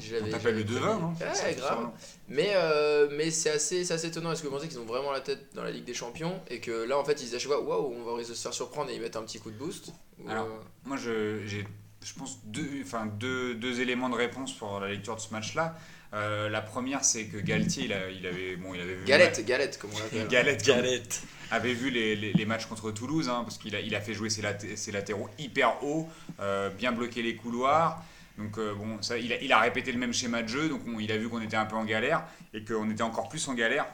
[0.00, 1.00] J'avais- On t'appelle le 2-20, prédit.
[1.00, 1.78] non Ouais, C'est grave.
[1.78, 1.92] ça.
[2.28, 4.32] Mais, euh, mais c'est assez, c'est assez étonnant.
[4.32, 6.60] Est-ce que vous pensez qu'ils ont vraiment la tête dans la Ligue des Champions et
[6.60, 8.42] que là, en fait, ils disent à chaque fois, waouh, on va risquer de se
[8.42, 11.46] faire surprendre et ils mettent un petit coup de boost Ou, Alors, euh, Moi, je-
[11.46, 11.64] j'ai,
[12.04, 15.76] je pense, deux, enfin, deux, deux éléments de réponse pour la lecture de ce match-là.
[16.14, 19.04] Euh, la première, c'est que Galtier, il, a- il avait, bon, il avait vu.
[19.04, 20.26] Galette, galette, comme on l'appelle.
[20.28, 21.22] Galette, comme- Galette.
[21.50, 24.12] avait vu les, les- les matchs contre Toulouse, hein, parce qu'il a, il a fait
[24.14, 26.08] jouer ses, laté- ses latéraux hyper hauts,
[26.40, 28.02] euh, bien bloquer les couloirs.
[28.38, 30.82] Donc euh, bon, ça, il, a, il a répété le même schéma de jeu, donc
[30.86, 32.24] on- il a vu qu'on était un peu en galère
[32.54, 33.86] et qu'on était encore plus en galère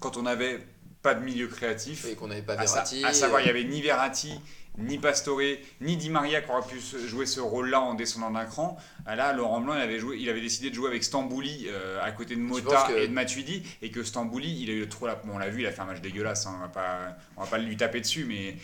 [0.00, 0.60] quand on n'avait
[1.02, 2.06] pas de milieu créatif.
[2.06, 3.04] Et qu'on n'avait pas À, Verratti.
[3.04, 4.40] à savoir, il y euh, avait ni Verratti,
[4.78, 5.40] ni Pastore,
[5.80, 8.78] ni Di Maria qui aurait pu jouer ce rôle-là en descendant d'un cran.
[9.04, 12.00] Ah Là, Laurent Blanc, il avait, joué, il avait décidé de jouer avec Stambouli euh,
[12.02, 15.08] à côté de Mota que- et de Matuidi, et que Stambouli, il a eu trop
[15.08, 15.16] la.
[15.16, 17.42] Bon, on l'a vu, il a fait un match dégueulasse, hein, on va pas, on
[17.42, 18.56] va pas lui taper dessus, mais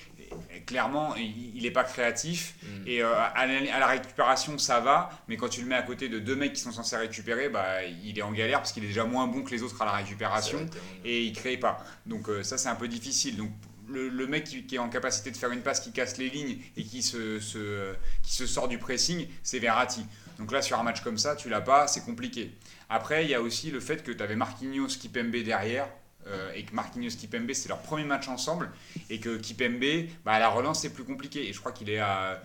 [0.67, 2.55] clairement, il n'est pas créatif.
[2.63, 2.67] mm.
[2.87, 5.83] Et euh, à, la, à la récupération, ça va, mais quand tu le mets à
[5.83, 8.85] côté de deux mecs qui sont censés récupérer, bah, il est en galère parce qu'il
[8.85, 10.69] est déjà moins bon que les autres à la récupération vrai,
[11.05, 11.85] et il crée pas.
[12.07, 13.37] Donc euh, ça c'est un peu difficile.
[13.37, 13.51] Donc
[13.89, 16.29] le, le mec qui, qui est en capacité de faire une passe qui casse les
[16.29, 20.05] lignes et qui se, se- qui se sort du pressing, c'est Verratti.
[20.39, 22.53] Donc là sur un match comme ça, tu l'as pas, c'est compliqué.
[22.91, 25.89] Après il y a aussi le fait que tu avais Marquinhos, Kipembe derrière.
[26.29, 28.71] Euh, et que Marquinhos Kipembe c'est leur premier match ensemble
[29.11, 31.49] et que Kipembe bah, à la relance c'est plus compliqué.
[31.49, 32.41] Et je crois qu'il est à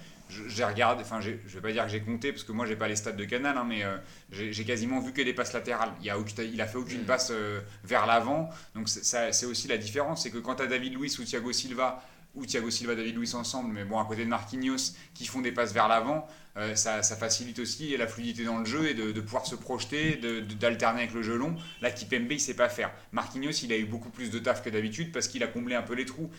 [0.47, 2.87] j'ai regardé enfin je vais pas dire que j'ai compté parce que moi j'ai pas
[2.87, 3.97] les stats de Canal hein, mais euh,
[4.31, 5.91] j'ai quasiment vu que des passes latérales.
[6.01, 7.05] Il a, aucun- il a fait aucune Mm.
[7.05, 8.49] passe euh, vers l'avant.
[8.73, 12.03] Donc c'est aussi la différence, c'est que quand tu as David Luiz ou Thiago Silva,
[12.35, 15.51] ou Thiago Silva, David Luiz ensemble, mais bon, à côté de Marquinhos, qui font des
[15.51, 19.45] passes vers l'avant, euh, ça, facilite aussi la fluidité dans le jeu et de, pouvoir
[19.45, 20.19] se projeter,
[20.59, 21.55] d'alterner avec le jeu long.
[21.81, 22.91] Là, Kipembe, il sait pas faire.
[23.11, 25.83] Marquinhos, il a eu beaucoup plus de taf que d'habitude parce qu'il a comblé un
[25.83, 26.29] peu les trous.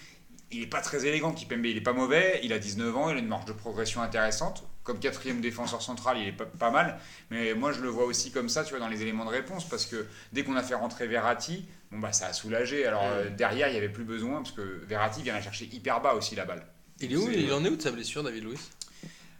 [0.51, 3.17] Il n'est pas très élégant, Kipembe, il est pas mauvais, il a 19 ans, il
[3.17, 4.69] a une marge de progression intéressante.
[4.85, 7.01] Comme quatrième défenseur central, il est pas, pas mal.
[7.31, 9.67] Mais moi, je le vois aussi comme ça, tu vois, dans les éléments de réponse,
[9.69, 12.85] parce que dès qu'on a fait rentrer Verratti, bon bah ça a soulagé.
[12.87, 16.03] Alors euh, derrière, il n'y avait plus besoin, parce que Verratti vient la chercher hyper
[16.03, 16.67] bas aussi la balle.
[17.01, 18.61] Il est où Il en est où de sa blessure, David Luiz?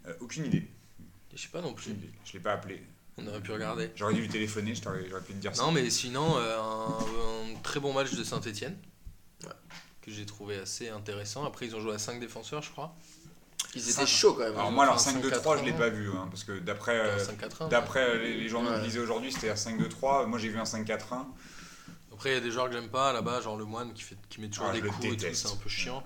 [0.07, 0.67] Euh, aucune idée.
[1.35, 1.93] Je sais pas non plus.
[2.25, 2.83] Je l'ai pas appelé.
[3.19, 3.91] On aurait pu regarder.
[3.97, 5.63] J'aurais dû lui téléphoner, j'aurais pu te dire ça.
[5.63, 8.77] Non, mais sinon, euh, un, un très bon match de Saint-Etienne.
[9.45, 9.51] Ouais.
[10.01, 11.45] Que j'ai trouvé assez intéressant.
[11.45, 12.97] Après, ils ont joué à 5 défenseurs, je crois.
[13.75, 14.53] Ils étaient chauds quand même.
[14.55, 15.77] Alors moi, leur fait un 5-2-3, je l'ai 5-4-1.
[15.79, 17.69] pas vu, hein, parce que d'après euh, 5-4-1.
[17.69, 18.87] d'après euh, les, les journaux que je Ouais.
[18.87, 20.27] lisais aujourd'hui, c'était un 5-2-3.
[20.27, 21.25] Moi, j'ai vu un 5-4-1.
[22.13, 24.17] Après, il y a des joueurs que j'aime pas là-bas, genre le moine qui, fait,
[24.29, 26.03] qui met toujours Ah, des coups et tout, c'est un peu chiant.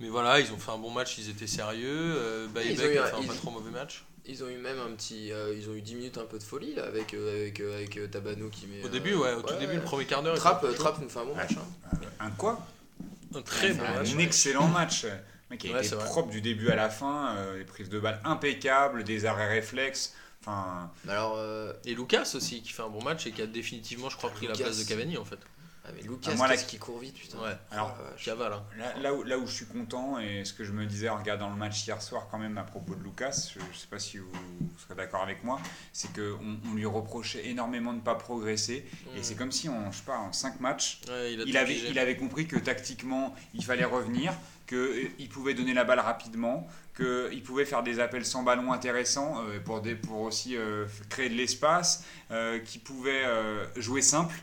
[0.00, 1.88] Mais voilà, ils ont fait un bon match, ils étaient sérieux.
[1.90, 4.04] Euh, Baïbek Ils ont eu a un- fait un ils- pas trop mauvais match.
[4.24, 5.32] Ils ont eu même un petit.
[5.32, 7.74] euh, ils ont eu 10 minutes un peu de folie là avec, euh, avec, euh,
[7.76, 8.82] avec euh, Tabano qui met.
[8.82, 9.58] Au euh, début, ouais, au tout ouais.
[9.58, 10.36] début, le premier quart d'heure.
[10.36, 11.52] Trapp, un Trapp nous fait un bon match.
[11.56, 11.96] hein.
[12.20, 12.64] Un quoi?
[13.34, 14.14] Un très bon Un match.
[14.20, 15.06] excellent match.
[15.52, 19.04] A Ouais, été propre du début à la fin, euh, des prises de balles impeccables,
[19.04, 20.14] des arrêts réflexes.
[20.40, 21.34] Enfin, alors.
[21.36, 24.30] euh, Et Lucas aussi, qui fait un bon match et qui a définitivement, je crois,
[24.32, 25.38] pris la place de Cavani en fait.
[25.84, 27.38] Ah, mais Lucas, Ah, moi, la- qu'est-ce qui court vite, putain.
[27.38, 27.56] Ouais.
[27.72, 28.24] alors, Ah, vache.
[28.24, 28.52] Cavale.
[28.52, 28.62] hein.
[28.78, 31.18] Là, là où, là où je suis content, et ce que je me disais en
[31.18, 33.98] regardant le match hier soir quand même à propos de Lucas, je ne sais pas
[33.98, 35.58] si vous, vous serez d'accord avec moi,
[35.92, 38.86] c'est qu'on on lui reprochait énormément de ne pas progresser.
[39.16, 39.22] Et Mm.
[39.22, 42.16] c'est comme si en, je sais pas, en 5 matchs, Ouais, il, avait, il avait
[42.16, 44.32] compris que tactiquement, il fallait revenir,
[44.68, 49.58] qu'il pouvait donner la balle rapidement, qu'il pouvait faire des appels sans ballon intéressants euh,
[49.58, 54.34] pour, des, pour aussi euh, créer de l'espace, euh, qu'il pouvait euh, jouer simple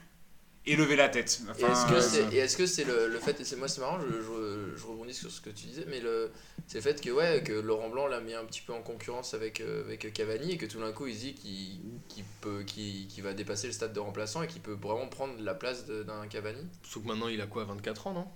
[0.71, 1.41] et lever la tête.
[1.57, 3.55] Et Enfin, est-ce que euh, c'est et est-ce que c'est le, le fait, et c'est
[3.55, 6.31] moi c'est marrant, je, je, je rebondis sur ce que tu disais, mais le,
[6.67, 9.33] c'est le fait que, ouais, que Laurent Blanc l'a mis un petit peu en concurrence
[9.33, 13.07] avec, euh, avec Cavani et que tout d'un coup il dit qu'il qu'il peut, qu'il
[13.07, 16.03] qu'il va dépasser le stade de remplaçant et qu'il peut vraiment prendre la place de-
[16.03, 16.65] d'un Cavani.
[16.83, 18.27] Sauf que maintenant, il a quoi 24 ans, non?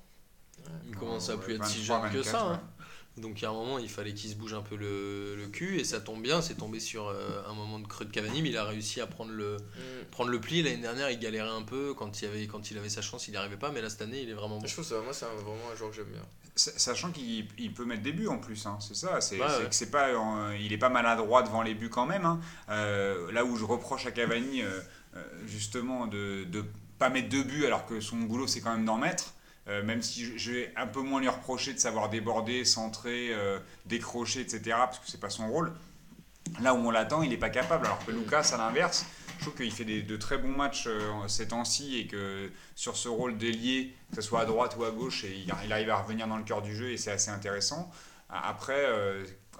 [0.87, 2.47] Il commence à ouais, plus être si 23, jeune que 24, ça.
[2.47, 2.53] ouais.
[2.53, 2.61] hein.
[3.17, 5.47] Donc, il y a un moment, il fallait qu'il se bouge un peu le, le
[5.47, 6.41] cul et ça tombe bien.
[6.41, 9.07] C'est tombé sur euh, un moment de creux de Cavani, mais il a réussi à
[9.07, 10.05] prendre le, Mm.
[10.09, 10.63] prendre le pli.
[10.63, 11.93] L'année dernière, il galérait un peu.
[11.93, 13.71] Quand il, avait, quand il avait sa chance, il n'y arrivait pas.
[13.71, 14.65] Mais là, cette année, il est vraiment bon.
[14.65, 16.23] Je trouve ça, moi c'est vraiment un joueur que j'aime bien.
[16.55, 19.21] Sa- Sachant qu'il il peut mettre des buts en plus, hein, c'est ça.
[19.21, 19.69] C'est Ouais, c'est ouais.
[19.69, 22.25] que c'est pas, euh, il est pas maladroit devant les buts quand même.
[22.25, 22.39] hein.
[22.69, 24.79] Euh, là où je reproche à Cavani euh,
[25.45, 26.61] justement de ne
[26.99, 29.33] pas mettre de buts alors que son boulot c'est quand même d'en mettre.
[29.67, 33.59] Euh, même si je- vais un peu moins lui reprocher de savoir déborder, centrer, euh,
[33.85, 34.61] décrocher, etc.
[34.77, 35.73] Parce que c'est pas son rôle.
[36.61, 37.85] Là où on l'attend, il n'est pas capable.
[37.85, 39.05] Alors que Lucas, à l'inverse,
[39.39, 42.97] je trouve qu'il fait des, de très bons matchs euh, ces temps-ci et que sur
[42.97, 46.27] ce rôle d'ailier, que ce soit à droite ou à gauche, il, arrive à revenir
[46.27, 47.89] dans le cœur du jeu et c'est assez intéressant.
[48.29, 48.85] Après,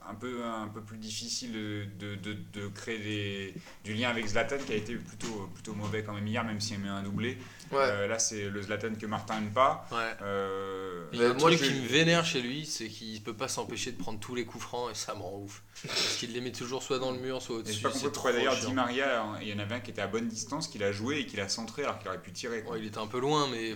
[0.10, 4.74] un, peu, un peu plus difficile de, de, de- créer du lien avec Zlatan qui
[4.74, 7.38] a été plutôt, plutôt mauvais quand même hier, même s'il met un doublé.
[7.72, 7.80] Ouais.
[7.80, 9.88] Euh, là, c'est le Zlatan que Martin n'aime pas.
[9.92, 9.98] Ouais.
[10.22, 12.88] Euh, Il y a un Mais moi, truc je- qui me vénère chez lui, c'est
[12.88, 15.64] qu'il peut pas s'empêcher de prendre tous les coups francs et ça me rend ouf.
[15.86, 17.86] Parce qu'il les met toujours soit dans le mur, soit au-dessus.
[17.94, 18.56] c'est pourquoi d'ailleurs.
[18.58, 20.92] Di Maria, hein, il y en avait un qui était à bonne distance, qu'il a
[20.92, 22.62] joué et qu'il a centré alors qu'il aurait pu tirer.
[22.64, 22.74] quoi.
[22.74, 23.74] Ouais, il était un peu loin, mais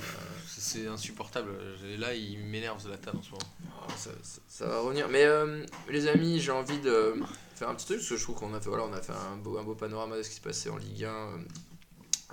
[0.48, 1.52] c'est insupportable.
[1.98, 3.42] Là, il m'énerve Zlatan en ce moment.
[3.82, 5.08] Ah, ça, ça- ça va revenir.
[5.10, 7.16] Mais euh, les amis, j'ai envie de
[7.56, 9.14] faire un petit truc parce que je trouve qu'on a fait, voilà, on a fait
[9.14, 11.38] un beau, un beau panorama de ce qui se passait en Ligue 1 euh,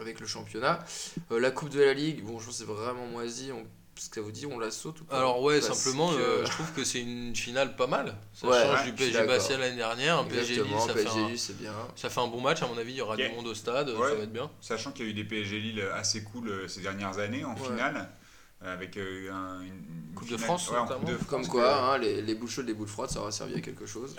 [0.01, 0.79] avec le championnat.
[1.31, 3.51] Euh, la Coupe de la Ligue, bon, je pense que c'est vraiment moisi.
[3.53, 3.65] On,
[3.97, 6.19] ce que ça vous dit, on la saute ou pas Alors, ouais, Parce simplement, que-
[6.19, 8.17] euh, je trouve que c'est une finale pas mal.
[8.33, 9.25] Ça Ouais, change ouais, du PSG.
[9.27, 10.19] Bastia l'année dernière.
[10.19, 11.73] Un PSG Lille, ça fait un, c'est bien.
[11.95, 12.61] ça fait un bon match.
[12.63, 13.29] À mon avis, il y aura Yeah.
[13.29, 13.91] du monde au stade.
[13.91, 14.09] Ouais.
[14.09, 14.51] Ça va être bien.
[14.61, 17.55] Sachant qu'il y a eu des PSG Lille assez cool euh, ces dernières années en
[17.55, 17.63] Ouais.
[17.69, 18.09] finale,
[18.63, 19.69] avec euh, un- une,
[20.09, 21.01] une Coupe de France, ouais, en notamment.
[21.03, 23.21] Coupe de France, Comme que- quoi, hein, les, les boules chaudes, les boules froides, ça
[23.21, 24.17] aura servi à quelque chose.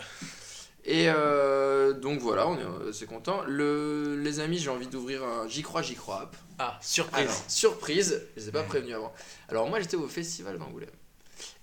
[0.87, 3.43] Et euh, donc voilà, on est euh, c'est content.
[3.47, 6.35] Le, les amis, j'ai envie d'ouvrir un J'y crois, j'y crois app.
[6.59, 7.23] Ah, surprise.
[7.23, 9.11] Alors, surprise, je les ai pas prévenus avant.
[9.49, 10.89] Alors moi j'étais au festival d'Angoulême.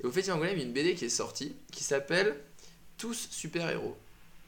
[0.03, 2.37] Et au festival d'Angoulême, il y a une BD qui est sortie qui s'appelle
[2.99, 3.97] Tous super-héros,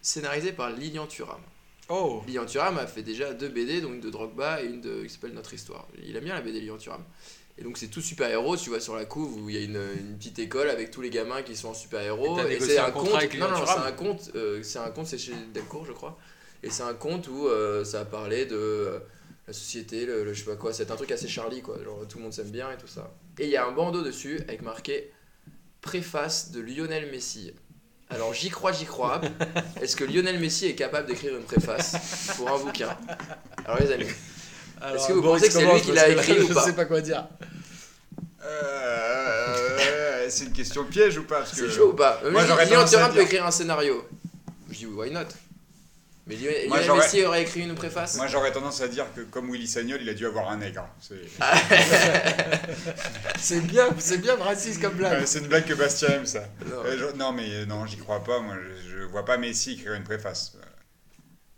[0.03, 1.41] scénarisée par Lilian Thuram.
[1.89, 5.05] Oh Lilian Thuram a fait déjà deux BD, donc une de Drogba et une de,
[5.05, 5.87] qui s'appelle Notre Histoire.
[6.03, 7.05] Il aime bien la BD Lilian Thuram.
[7.57, 9.81] Et donc c'est tous super-héros, tu vois sur la couve où il y a une,
[9.97, 12.41] une petite école avec tous les gamins qui sont en super-héros.
[12.49, 14.31] Et c'est un avec Non, non, c'est un conte.
[14.35, 16.19] euh, c'est un conte, c'est chez Delcourt, je crois.
[16.65, 18.99] Et c'est un conte où euh, ça a parlé de euh,
[19.47, 20.73] la société, le, le je sais pas quoi.
[20.73, 21.77] C'est un truc assez Charlie, quoi.
[21.85, 23.15] Genre tout le monde s'aime bien et tout ça.
[23.39, 25.13] Et il y a un bandeau dessus avec marqué
[25.81, 27.53] préface de Lionel Messi.
[28.11, 29.21] Alors j'y crois, j'y crois.
[29.81, 32.97] Est-ce que Lionel Messi est capable d'écrire une préface pour un bouquin?
[33.65, 34.07] Alors les amis,
[34.95, 36.73] Est-ce que vous Boris pensez que c'est lui qui l'a écrit ou Je pas sais
[36.75, 37.27] pas quoi dire.
[38.45, 42.67] Euh, c'est une question piège ou pas parce c'est que- chaud ou pas Moi, j'aurais
[42.69, 44.07] tendance à Thuram peut dire- écrire un scénario.
[44.71, 45.21] Je dis why not
[46.27, 49.07] Mais Lionel Moi, Lionel j'aurais- Messi aurait écrit une préface Moi j'aurais tendance à dire
[49.15, 50.87] que comme Willy Sagnol, il a dû avoir un nègre.
[51.01, 51.17] C'est
[53.41, 55.25] C'est bien, c'est bien raciste comme blague.
[55.27, 56.45] C'est une blague que Bastien aime ça.
[56.67, 56.77] Non.
[56.85, 58.41] Euh, je- Non mais euh, non, j'y crois pas.
[58.41, 60.53] Moi, je, je vois pas Messi écrire une préface.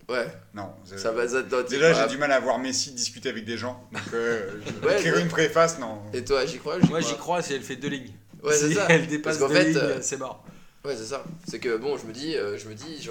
[0.08, 0.70] Ouais, Non.
[0.84, 3.88] ça va doit- Déjà, j'ai du mal à voir Messi discuter avec des gens.
[3.92, 4.50] Donc, euh,
[4.84, 6.00] Ouais, écrire une préface, non.
[6.12, 7.42] Et toi, j'y crois Moi, j'y crois.
[7.42, 8.12] si elle fait deux lignes.
[8.42, 8.86] Ouais, c'est ça.
[8.88, 10.44] elle dépasse Parce deux fait, lignes, euh, c'est mort.
[10.84, 11.24] Ouais, c'est ça.
[11.48, 13.04] C'est que bon, je me dis, euh, je me dis,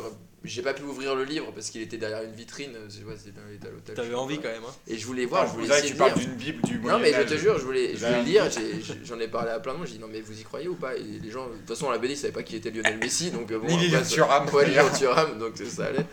[0.45, 2.71] j'ai pas pu ouvrir le livre parce qu'il était derrière une vitrine.
[2.87, 3.95] Je sais pas à l'hôtel.
[3.95, 4.63] T'avais envie quand même.
[4.65, 4.73] Hein.
[4.87, 6.99] Et je voulais voir, je voulais que essayer tu de parles d'une bible du Non
[6.99, 8.45] mais je te jure, je voulais, je voulais lire,
[9.03, 10.75] j'en ai parlé à plein de monde, j'ai dit non mais vous y croyez ou
[10.75, 10.95] pas?
[10.95, 13.31] Et les gens, de toute façon la BD ils savaient pas qui était Lionel Messi,
[13.31, 14.71] donc euh, bon, Lilian Thuram, Ouais.
[14.97, 16.05] Thuram, donc ça allait.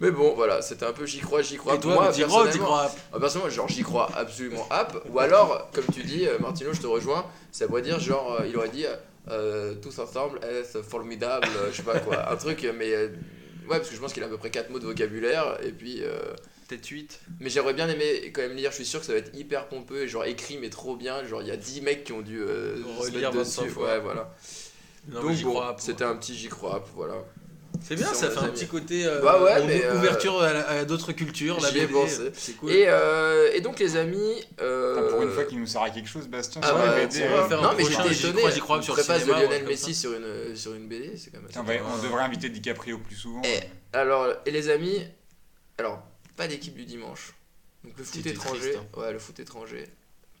[0.00, 1.74] Mais bon, voilà, c'était un peu j'y crois, j'y crois.
[1.74, 4.96] Et toi, Moi, t'y crois t'y personnellement- crois ah, personnellement, genre j'y crois absolument app.
[5.10, 8.46] Ou alors, comme tu dis, euh, Martino, je te rejoins, ça pourrait dire genre, euh,
[8.48, 8.86] il aurait dit
[9.30, 13.08] euh, tous ensemble, est formidable, je sais pas quoi, un truc, mais euh,
[13.68, 15.70] ouais, parce que je pense qu'il a à peu près 4 mots de vocabulaire, et
[15.72, 16.02] puis.
[16.02, 16.18] euh,
[16.68, 17.20] Peut-être 8.
[17.40, 19.66] mais j'aimerais bien aimer quand même lire, je suis sûr que ça va être hyper
[19.66, 22.20] pompeux et genre écrit mais trop bien, genre il y a 10 mecs qui ont
[22.20, 23.74] dû se Relire mettre 25 dessus.
[23.74, 23.86] fois.
[23.88, 24.32] Ouais, voilà.
[25.08, 27.14] Non, Donc bon, c'était un petit j'y crois, voilà.
[27.82, 30.84] C'est bien, ça fait un petit côté euh, Bah ouais, on- mais, euh, ouverture à,
[30.84, 31.92] d'autres cultures, la j'y ai BD.
[31.92, 32.30] pensé.
[32.34, 32.70] C'est cool.
[32.70, 34.44] Et, euh, et donc les amis...
[34.60, 37.06] euh, Pour une fois qu'il nous sert à quelque chose, Bastien, Ah sur la ouais,
[37.06, 37.20] BD.
[37.56, 39.94] non mais j'étais j'y étonné, crois, j'y crois, sur le préface de Lionel Messi comme
[39.94, 40.00] ça.
[40.00, 43.42] sur une, sur une BD, c'est quand même assez on, devrait inviter DiCaprio plus souvent.
[43.44, 43.60] Eh,
[43.92, 45.02] Alors, et les amis,
[45.78, 46.02] alors,
[46.36, 47.34] pas d'équipe du dimanche.
[47.82, 49.00] Donc le foot étranger, triste, hein.
[49.00, 49.88] ouais, le foot étranger,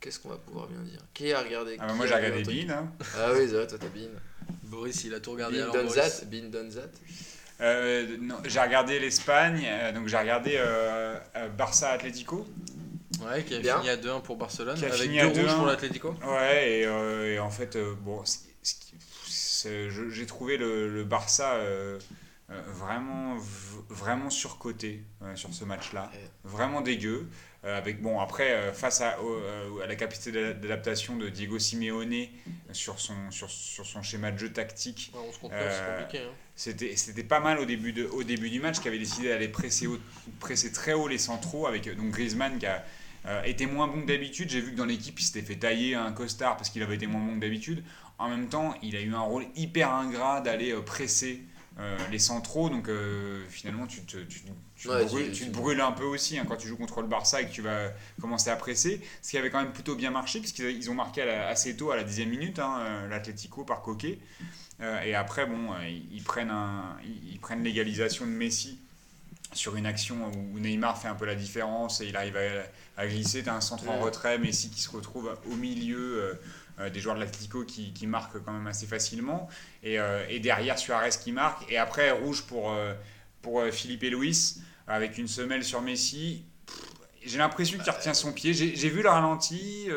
[0.00, 1.00] qu'est-ce qu'on va pouvoir bien dire?
[1.14, 1.76] Qui a regardé?
[1.78, 2.70] Ah bah, moi j'ai regardé Bean.
[2.70, 2.92] Hein.
[3.16, 4.10] Ah oui, c'est vrai, toi t'as Bean.
[4.64, 5.60] Boris, il a tout regardé.
[5.60, 6.20] Alors, done Boris.
[6.20, 6.90] that, Bean done that.
[7.62, 12.46] Euh, non, j'ai regardé l'Espagne, euh, donc j'ai regardé euh, euh, Barça Atlético.
[13.22, 13.76] Ouais, qui a Bien.
[13.76, 15.56] fini à 2-1 pour Barcelone, Qui a avec fini deux à rouges 2-1.
[15.56, 16.14] pour l'Atlético.
[16.26, 18.22] Ouais, et, euh, et en fait, euh, bon,
[19.64, 21.58] j'ai trouvé le, le Barça
[22.48, 23.36] vraiment,
[23.90, 26.10] vraiment surcoté euh, sur ce match-là.
[26.12, 26.30] Ouais.
[26.44, 27.28] Vraiment dégueu.
[27.62, 31.58] Euh, avec, bon, après, euh, face à, euh, à la capacité d'a- d'adaptation de Diego
[31.58, 32.26] Simeone
[32.72, 35.20] sur son, sur, sur son schéma de jeu tactique, Ouais,
[35.52, 36.32] Euh, hein.
[36.56, 39.86] c'était pas mal au début, de, au début du match, qui avait décidé d'aller presser,
[39.86, 40.00] haut-
[40.38, 42.82] presser très haut les centraux, avec donc Griezmann qui a
[43.26, 44.48] euh, été moins bon que d'habitude.
[44.48, 47.06] J'ai vu que dans l'équipe, il s'était fait tailler un costard parce qu'il avait été
[47.06, 47.84] moins bon que d'habitude.
[48.18, 51.42] En même temps, il a eu un rôle hyper ingrat d'aller presser
[51.78, 54.42] euh, les centraux, donc euh, finalement, tu te, tu,
[54.76, 56.76] tu Ouais, brûles, tu- tu te tu- brûles un peu aussi hein, quand tu joues
[56.76, 59.00] contre le Barça et que tu vas commencer à presser.
[59.22, 61.90] Ce qui avait quand même plutôt bien marché, puisqu'ils ils ont marqué la- assez tôt,
[61.90, 64.18] à la dixième minute, hein, euh, l'Atlético par Coquet.
[64.80, 68.78] Euh, et après, bon, ils, ils prennent, un, ils, ils prennent l'égalisation de Messi
[69.52, 73.06] sur une action où Neymar fait un peu la différence et il arrive à, à
[73.06, 73.42] glisser.
[73.42, 76.38] Tu as un centre en retrait, Messi qui se retrouve au milieu
[76.88, 79.48] des joueurs de l'Atlético qui, qui marquent quand même assez facilement.
[79.82, 81.70] Et, euh, derrière, Suarez qui marque.
[81.70, 82.94] Et après, rouge pour, euh,
[83.46, 86.44] euh, Philippe et Luis avec une semelle sur Messi.
[87.24, 88.54] J'ai l'impression qu'il retient son pied.
[88.54, 89.88] J'ai vu le ralenti.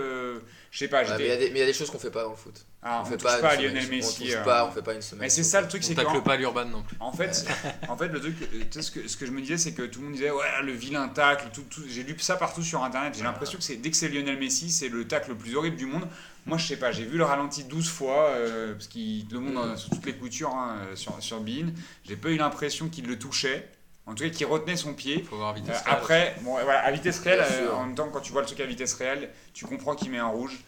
[0.73, 1.31] Je sais pas, Ouais, mais il y, j'étais.
[1.33, 2.65] a des- mais il y a des choses qu'on fait pas dans le foot.
[2.81, 4.21] Ah, on on fait touche pas, pas à Lionel semaine, Messi.
[4.21, 5.21] On touche euh, pas, on fait pas une semaine.
[5.21, 6.97] mais c'est ça le truc, On c'est que pas l'Urban non plus.
[6.99, 7.45] en fait,
[7.87, 9.73] en fait, le truc, euh, tu sais, ce que, ce que je me disais, c'est
[9.73, 12.63] que tout le monde disait, ouais, le vilain tacle, tout, tout- j'ai lu ça partout
[12.63, 13.13] sur internet.
[13.15, 15.77] J'ai l'impression que c'est, dès que c'est Lionel Messi, c'est le tacle le plus horrible
[15.77, 16.07] du monde.
[16.47, 19.57] Moi, je sais pas, j'ai vu le ralenti 12 fois, euh, parce qu'il le monde
[19.63, 21.67] euh, sur toutes les coutures hein, euh, sur, sur Bean.
[22.03, 23.69] J'ai pas eu l'impression qu'il le touchait,
[24.05, 25.23] en tout cas qu'il retenait son pied.
[25.29, 25.81] Faut voir Euh, vitesse.
[25.85, 28.59] après, bon, voilà, à vitesse réelle, euh, en même temps, quand tu vois le truc
[28.59, 30.59] à vitesse réelle, tu comprends qu'il met un rouge.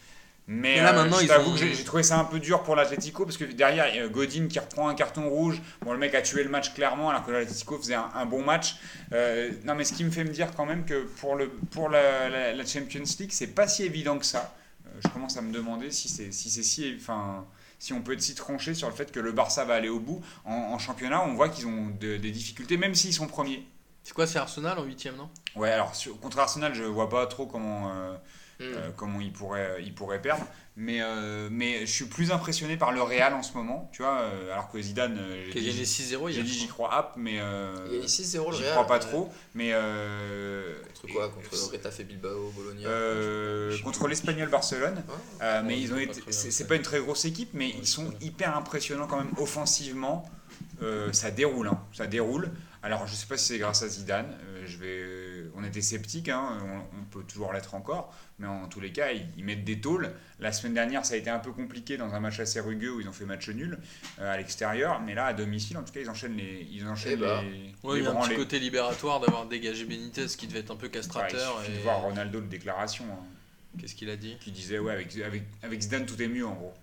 [0.47, 2.61] Mais, Mais là, euh, maintenant, je t'avoue ont- que j'ai trouvé ça un peu dur
[2.61, 5.59] pour l'Atletico parce que derrière, il y a Godin qui reprend un carton rouge.
[5.81, 8.43] Bon, le mec a tué le match clairement alors que l'Atletico faisait un, un bon
[8.43, 8.75] match.
[9.11, 11.89] Euh, non, mais ce qui me fait me dire quand même que pour, le, pour
[11.89, 14.53] la, la- la Champions League, c'est pas si évident que ça.
[14.85, 17.43] Euh, je commence à me demander si c'est si, c'est si, enfin,
[17.79, 19.99] si on peut être si tranché sur le fait que le Barça va aller au
[19.99, 20.21] bout.
[20.45, 23.65] En, en championnat, on voit qu'ils ont de- des difficultés, même s'ils sont premiers.
[24.03, 25.29] C'est quoi, c'est Arsenal en 8 non?
[25.55, 28.13] Ouais, alors sur- contre Arsenal, je vois pas trop comment, euh,
[28.59, 28.63] Hmm.
[28.63, 30.45] euh, comment ils pourraient, ils pourraient perdre.
[30.77, 34.19] Mais, euh, mais je suis plus impressionné par le Real en ce moment, tu vois,
[34.19, 36.99] euh, alors que Zidane, euh, j'ai dit, 6-0 j'ai dit j'y crois.
[36.99, 38.71] hop, mais euh, Il y a eu 6-0 le j'y Real.
[38.73, 39.29] crois pas trop.
[39.53, 41.29] Mais euh, Contre quoi?
[41.29, 45.01] Contre Retafe Bilbao, Bologna euh, contre l'Espagnol Barcelone,
[45.39, 48.57] Ah, mais ils ont été, c'est pas une très grosse équipe, mais ils sont hyper
[48.57, 50.29] impressionnants quand même offensivement.
[50.81, 52.51] Euh, ça déroule, hein, ça déroule.
[52.83, 54.37] Alors je sais pas si c'est grâce à Zidane.
[54.47, 55.01] euh, je vais,
[55.55, 59.11] on était sceptiques, hein, on, on peut toujours l'être encore, mais en tous les cas
[59.11, 60.11] ils, ils mettent des tôles.
[60.39, 63.01] La semaine dernière ça a été un peu compliqué dans un match assez rugueux où
[63.01, 63.77] ils ont fait match nul
[64.19, 67.13] euh, à l'extérieur, mais là à domicile en tout cas ils enchaînent les, ils enchaînent
[67.13, 67.41] Eh bah.
[67.43, 70.59] les, Ouais, les il y a un petit côté libératoire d'avoir dégagé Benitez qui devait
[70.59, 71.55] être un peu Ouais, castrateur.
[71.59, 71.77] il suffit et...
[71.79, 73.05] de voir Ronaldo de déclaration.
[73.11, 73.25] hein.
[73.79, 74.37] Qu'est-ce qu'il a dit?
[74.39, 76.73] Qui disait ouais avec, avec, avec Zidane tout est mieux en gros.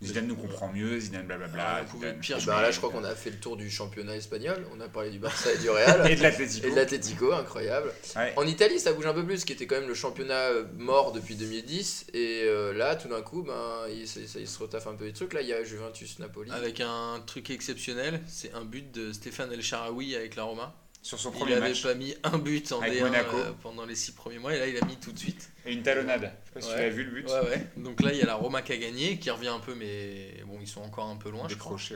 [0.00, 1.64] Zidane nous comprend mieux, Zidane blablabla.
[1.66, 4.64] Ah, Zidane- pire, là, je crois qu'on a fait le tour du championnat espagnol.
[4.76, 6.08] On a parlé du Barça et du Real.
[6.10, 6.66] Et de l'Atlético.
[6.66, 7.92] Et de l'Atletico, incroyable.
[8.14, 8.32] Ouais.
[8.36, 11.10] En Italie, ça bouge un peu plus, qui était quand même le championnat euh, mort
[11.10, 12.06] depuis 2010.
[12.14, 15.04] Et euh, là, tout d'un coup, ben, il, ça, ça- il se retaffe un peu
[15.06, 15.32] les trucs.
[15.32, 16.52] Là, il y a Juventus Napoli.
[16.52, 20.74] Avec un truc exceptionnel, c'est un but de Stéphane El Sharaoui avec la Roma.
[21.08, 21.82] Sur son Il premier avait match.
[21.82, 23.36] pas mis un but en Avec D1 Monaco.
[23.38, 25.48] euh, pendant les 6 premiers mois et là il a mis tout de suite.
[25.64, 26.20] Et une talonnade.
[26.20, 26.74] Je sais pas si Ouais.
[26.74, 27.26] tu l'as vu le but.
[27.26, 27.66] Ouais ouais.
[27.78, 30.34] Donc là il y a la Roma qui a gagné, qui revient un peu mais
[30.46, 31.76] bon ils sont encore un peu loin je crois.
[31.78, 31.94] Décroché.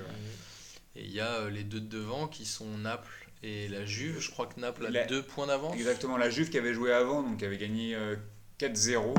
[0.96, 4.18] Et il y a euh, les deux de devant qui sont Naples et la Juve.
[4.18, 5.74] Je crois que Naples a La- deux points d'avance.
[5.74, 8.16] Exactement, la Juve qui avait joué avant, donc qui avait gagné euh,
[8.58, 9.14] 4-0,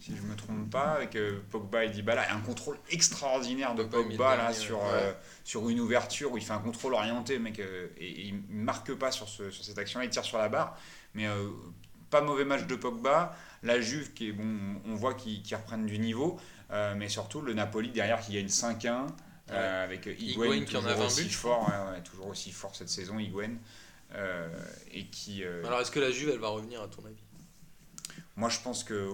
[0.00, 3.84] si je me trompe pas, avec euh, Pogba et Dybala, et un contrôle extraordinaire de
[3.84, 5.16] Pogba, là, dernier, sur, ouais.
[5.48, 8.62] Sur une ouverture où il fait un contrôle orienté, mec, euh, et, et il ne
[8.64, 10.76] marque pas sur, ce, sur cette action-là, il tire sur la barre,
[11.14, 11.48] mais euh,
[12.10, 13.34] pas mauvais match de Pogba.
[13.62, 16.38] La Juve, qui est bon, on voit qu'ils qu'ils reprennent du niveau,
[16.70, 19.06] euh, mais surtout le Napoli derrière qui gagne 5-1.
[19.50, 22.52] euh, avec Higuain, Higuain qui en a toujours 20 aussi buts, fort, ouais, toujours aussi
[22.52, 23.54] fort cette saison, Higuain,
[24.92, 27.22] et qui, Alors est-ce que la Juve elle va revenir à ton avis?
[28.36, 29.08] Moi je pense que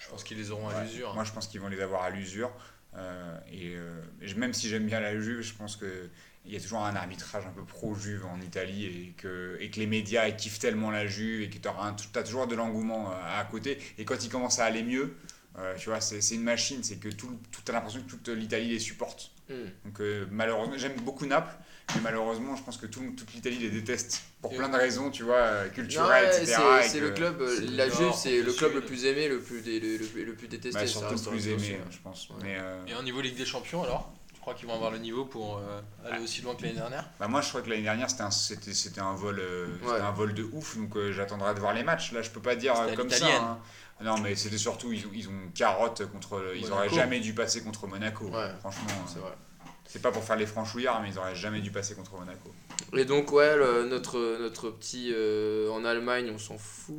[0.00, 1.10] Je pense qu'ils les auront à l'usure.
[1.10, 1.14] hein.
[1.14, 2.50] Moi, je pense qu'ils vont les avoir à l'usure.
[2.96, 4.02] Euh, et euh,
[4.36, 6.08] même si j'aime bien la Juve, je pense que
[6.46, 9.80] il y a toujours un arbitrage un peu pro-Juve en Italie et que, et que
[9.80, 13.44] les médias kiffent tellement la Juve et que tu as, toujours de l'engouement euh, à
[13.44, 13.78] côté.
[13.96, 15.16] Et quand ils commencent à aller mieux,
[15.58, 18.68] euh, tu vois, c'est une machine, c'est que tout, tout as l'impression que toute l'Italie
[18.68, 19.30] les supporte.
[19.48, 19.68] Hmm.
[19.86, 21.56] Donc euh, malheureusement, j'aime beaucoup Naples,
[21.94, 25.10] mais malheureusement, je pense que tout- toute l'Italie les déteste pour Et- plein de raisons,
[25.10, 26.56] tu vois, euh, culturelles, ouais, etc.
[26.80, 29.28] c'est et c'est le club, euh, la le Juve, c'est le club le plus aimé,
[29.28, 30.80] le plus, dé- le, le- le plus détesté.
[30.80, 32.28] bah, surtout le plus aimé, aussi, je pense.
[32.30, 32.36] Ouais.
[32.42, 34.98] Mais, euh, Et au niveau Ligue des Champions alors Tu crois qu'ils vont avoir le
[34.98, 37.08] niveau pour euh, aller aussi loin que l'année dernière?
[37.18, 39.98] Bah moi je crois que l'année dernière c'était un, c'était, c'était un vol euh, Ouais.
[40.00, 42.54] un vol de ouf donc euh, j'attendrai de voir les matchs là je peux pas
[42.54, 43.58] dire euh, comme ça hein.
[44.02, 46.74] non mais c'était surtout ils ont, ils ont carotte contre ils Monaco.
[46.76, 48.50] auraient jamais dû passer contre Monaco Ouais.
[48.60, 49.32] franchement C'est euh, vrai.
[49.86, 52.50] C'est pas pour faire les franchouillards mais ils auraient jamais dû passer contre Monaco
[52.96, 55.10] Et donc, ouais, le- notre, notre petit.
[55.12, 56.96] euh, en Allemagne, on s'en fout.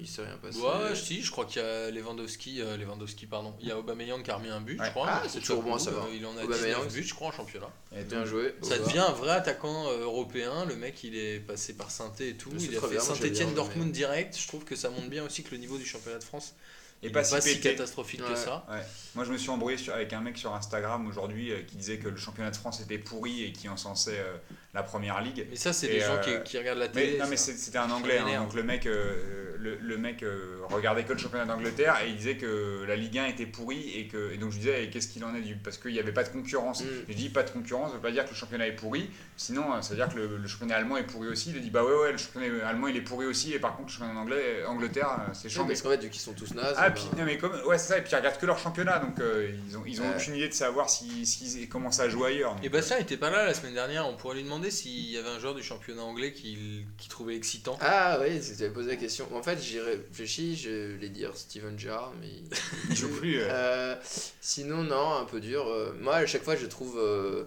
[0.00, 0.58] Il s'est rien passé.
[0.60, 3.54] Ouais, si, je crois qu'il y a Lewandowski, euh, Lewandowski pardon.
[3.60, 4.86] Il y a Aubameyang qui a remis un but, Ouais.
[4.86, 5.06] je crois.
[5.10, 5.80] Ah, c'est toujours bon à cool.
[5.80, 6.04] savoir.
[6.06, 7.70] Euh, Il en a Aubameyang, 19 buts, je crois, en championnat.
[7.96, 8.54] Et Bien donc, joué.
[8.62, 10.64] Ça devient un vrai attaquant euh, européen.
[10.66, 12.50] Le mec, il est passé par saint et tout.
[12.58, 14.36] Il a fait bien, moi, j'aime Saint-Etienne bien Dortmund direct.
[14.38, 16.54] Je trouve que ça montre bien aussi que le niveau du championnat de France
[17.02, 17.70] et pas si pas si pété.
[17.70, 18.28] catastrophique Ouais.
[18.32, 18.66] que ça.
[18.70, 18.80] Ouais.
[19.14, 21.98] Moi, je me suis embrouillé sur- avec un mec sur Instagram aujourd'hui euh, qui disait
[21.98, 24.36] que le championnat de France était pourri et qui encensait euh,
[24.74, 25.46] la première ligue.
[25.50, 27.18] Mais ça, c'est des gens euh, qui, qui regardent la Mais, télé.
[27.18, 31.02] non, mais c'était un anglais, hein, donc le mec, euh, le, le mec euh, regardait
[31.04, 34.32] que le championnat d'Angleterre et il disait que la Ligue 1 était pourrie et que
[34.32, 36.28] et donc je disais qu'est-ce qu'il en est du parce qu'il n'y avait pas de
[36.28, 36.84] concurrence.
[36.84, 36.86] Mm.
[37.08, 39.74] Je dis pas de concurrence, ça veut pas dire que le championnat est pourri, sinon
[39.74, 41.50] euh, ça veut dire que le, le championnat allemand est pourri aussi.
[41.50, 43.76] Il a dit bah ouais ouais le championnat allemand il est pourri aussi et par
[43.76, 45.66] contre le championnat anglais, Angleterre euh, c'est Ouais, chiant.
[45.66, 46.76] parce qu'en fait, vu qu'ils sont tous nazes.
[46.78, 48.98] Ah, puis, non, mais comme, ouais, c'est ça, et puis ils regardent que leur championnat,
[48.98, 50.14] donc euh, ils ont, ils ont Ouais.
[50.16, 52.54] aucune idée de savoir si, si, comment ça joue ailleurs.
[52.54, 54.06] donc, Et Bastien était pas là la semaine dernière.
[54.06, 57.36] On pourrait lui demander s'il y avait un joueur du championnat anglais qu'il qu'il trouvait
[57.36, 57.76] excitant.
[57.80, 59.28] Ah oui, tu avais posé la question.
[59.34, 62.48] En fait, j'ai réfléchi, je voulais dire Steven Gerrard, mais il,
[62.90, 63.46] Il joue plus, euh.
[63.50, 63.96] Euh,
[64.40, 65.66] sinon, non, un peu dur.
[65.66, 66.98] Euh, moi, à chaque fois, je trouve.
[66.98, 67.44] euh,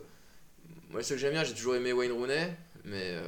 [0.91, 2.54] moi, ce que j'aime bien, j'ai toujours aimé Wayne Rooney.
[2.84, 3.22] Mais euh,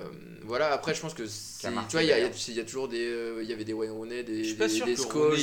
[0.44, 1.24] voilà, après, je pense que.
[1.24, 3.06] Tu vois, il y, a- toujours des.
[3.06, 4.96] euh, Il y avait des Wayne Rooney, des, Je suis pas des, des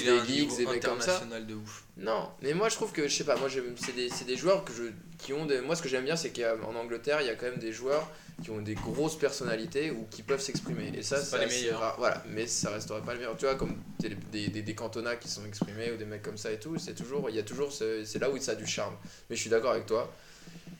[0.08, 1.18] a des des mecs comme ça.
[1.46, 1.84] de ouf.
[1.96, 4.64] Non, mais moi je trouve que, je sais pas, moi c'est des, c'est des joueurs
[4.64, 4.84] que je,
[5.18, 7.46] qui ont des, moi ce que j'aime bien c'est qu'en Angleterre il y a quand
[7.46, 8.10] même des joueurs
[8.42, 11.78] qui ont des grosses personnalités ou qui peuvent s'exprimer et ça C'est pas les meilleurs.
[11.80, 11.94] rare.
[11.98, 15.16] voilà mais ça resterait pas le meilleur tu vois comme des, des, des, des Cantona
[15.16, 17.42] qui sont exprimés ou des mecs comme ça et tout c'est toujours il y a
[17.42, 18.94] toujours ce- c'est là où ça a du charme
[19.28, 20.10] mais je suis d'accord avec toi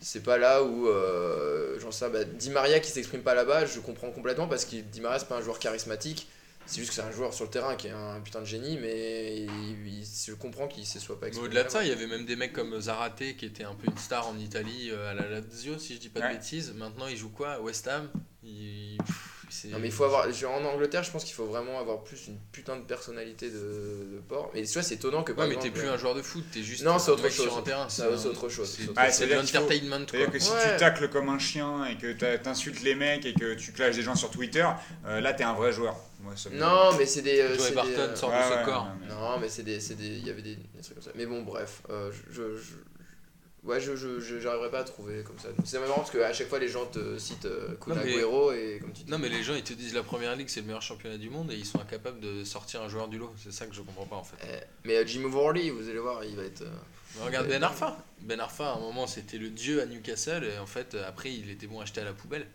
[0.00, 3.80] c'est pas là où euh, j'en sais bah, Di Maria qui s'exprime pas là-bas je
[3.80, 6.26] comprends complètement parce que Di Maria c'est pas un joueur charismatique
[6.66, 8.78] c'est juste que c'est un joueur sur le terrain qui est un putain de génie
[8.80, 11.92] mais il- il- je comprends qu'il ne soit pas exprimé au-delà de ça, il y
[11.92, 15.10] avait même des mecs comme Zarate qui était un peu une star en Italie euh,
[15.10, 16.34] à la Lazio, si je dis pas de Ouais.
[16.34, 16.72] bêtises.
[16.76, 17.60] Maintenant, il joue quoi?
[17.60, 18.08] West Ham?
[18.44, 18.98] Il...
[19.72, 22.38] Non mais il faut avoir en Angleterre je pense qu'il faut vraiment avoir plus une
[22.52, 25.60] putain de personnalité de, de porc mais tu vois c'est étonnant que par Ouais, mais
[25.60, 27.46] t'es plus un joueur de foot, t'es juste Non, un c'est autre mec chose.
[27.46, 27.84] sur un terrain.
[27.84, 28.82] Un- c'est autre chose, C'est
[29.26, 30.06] de l'entertainment.
[30.08, 33.54] C'est-à-dire que si tu tacles comme un chien et que t'insultes les mecs et que
[33.54, 34.66] tu clashes des gens sur Twitter,
[35.06, 35.96] euh, là t'es un vrai joueur.
[36.22, 38.44] Moi, ça me- non mais c'est des, euh, Joey Barton des, euh, sort Ouais, de
[38.52, 38.86] ce ouais, corps.
[39.08, 41.80] non, mais- c'est des il y avait des, des trucs comme ça mais bon bref
[41.88, 42.74] euh, je, je-
[43.64, 43.94] ouais je
[44.40, 46.86] j'arriverai pas à trouver comme ça c'est marrant parce que à chaque fois les gens
[46.86, 49.72] te citent euh, Kun Agüero et comme tu dis Non mais les gens ils te
[49.72, 52.44] disent la première ligue c'est le meilleur championnat du monde et ils sont incapables de
[52.44, 53.32] sortir un joueur du lot.
[53.36, 54.36] C'est ça que je comprends pas en fait.
[54.44, 56.70] Eh, mais euh, Jimmy Varley vous allez voir il va être euh,
[57.16, 57.98] Mais regarde Ben Arfa.
[58.20, 61.50] Ben Arfa à un moment c'était le dieu à Newcastle et en fait après il
[61.50, 62.46] était bon acheté à la poubelle.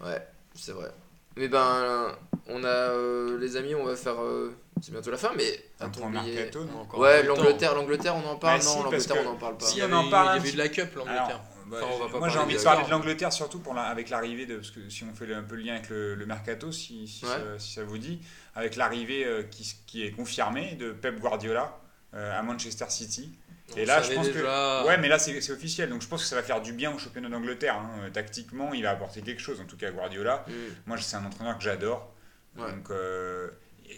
[0.00, 0.20] Ouais,
[0.54, 0.90] c'est vrai.
[1.36, 2.12] Mais ben,
[2.48, 4.20] on a euh, les amis, on va faire.
[4.22, 7.28] euh, c'est bientôt la fin, mais Un point oublié mercato, non encore un Ouais, peu
[7.28, 7.42] de temps.
[7.42, 8.58] l'Angleterre, l'Angleterre, on en parle.
[8.58, 9.66] Bah, si, non, parce l'Angleterre, que- on en parle pas.
[9.66, 11.24] si, Il y on en parle, Il y avait de la cup l'Angleterre.
[11.24, 13.32] Alors, bah, Enfin, on va pas moi j'ai parler envie de de parler de l'Angleterre
[13.32, 15.62] surtout pour la- avec l'arrivée de parce que si on fait le- un peu le
[15.62, 17.30] lien avec le, le mercato si, si, Ouais.
[17.32, 18.20] ça, si ça vous dit
[18.54, 21.78] avec l'arrivée euh, qui, qui est confirmée de Pep Guardiola
[22.14, 23.32] euh, à Manchester City
[23.74, 26.22] On et là je pense déjà- que ouais mais là c'est officiel donc je pense
[26.22, 27.90] que ça va faire du bien au championnat d'Angleterre hein.
[28.04, 30.52] Euh, tactiquement il va apporter quelque chose en tout cas Guardiola Mm.
[30.86, 32.12] moi c'est un entraîneur que j'adore
[32.56, 32.70] Ouais.
[32.70, 33.48] donc euh,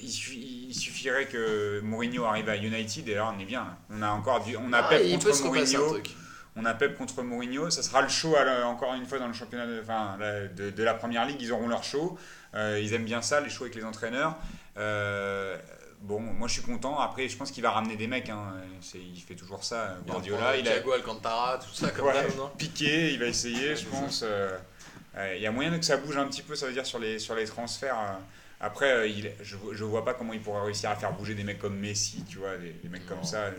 [0.00, 4.00] il, suffi- il suffirait que Mourinho arrive à United et là on est bien on
[4.02, 5.96] a encore du on a Ah, Pep contre Mourinho
[6.60, 7.70] on a Pep contre Mourinho.
[7.70, 10.70] Ça sera le show la- encore une fois dans le championnat de, enfin, la- de,
[10.70, 11.40] de la première ligue.
[11.40, 12.18] Ils auront leur show.
[12.56, 14.34] Euh, ils aiment bien ça, les shows avec les entraîneurs.
[14.76, 15.56] Euh,
[16.02, 16.98] bon, moi je suis content.
[16.98, 18.28] Après, je pense qu'il va ramener des mecs.
[18.30, 18.54] hein.
[18.94, 20.56] Il fait toujours ça, Guardiola.
[20.56, 22.26] Il a Thiago Alcantara, tout ça, comme Ouais.
[22.36, 22.50] non?
[22.56, 24.22] Piqué, il va essayer, je pense.
[24.24, 24.56] Euh,
[25.34, 27.18] Il y a moyen que ça bouge un petit peu, ça veut dire sur les,
[27.18, 27.98] sur les transferts.
[27.98, 28.12] euh.
[28.60, 31.44] Après, euh, il, je, je vois pas comment il pourrait réussir à faire bouger des
[31.44, 33.50] mecs comme Messi, tu vois, des, des mecs Non, comme ça,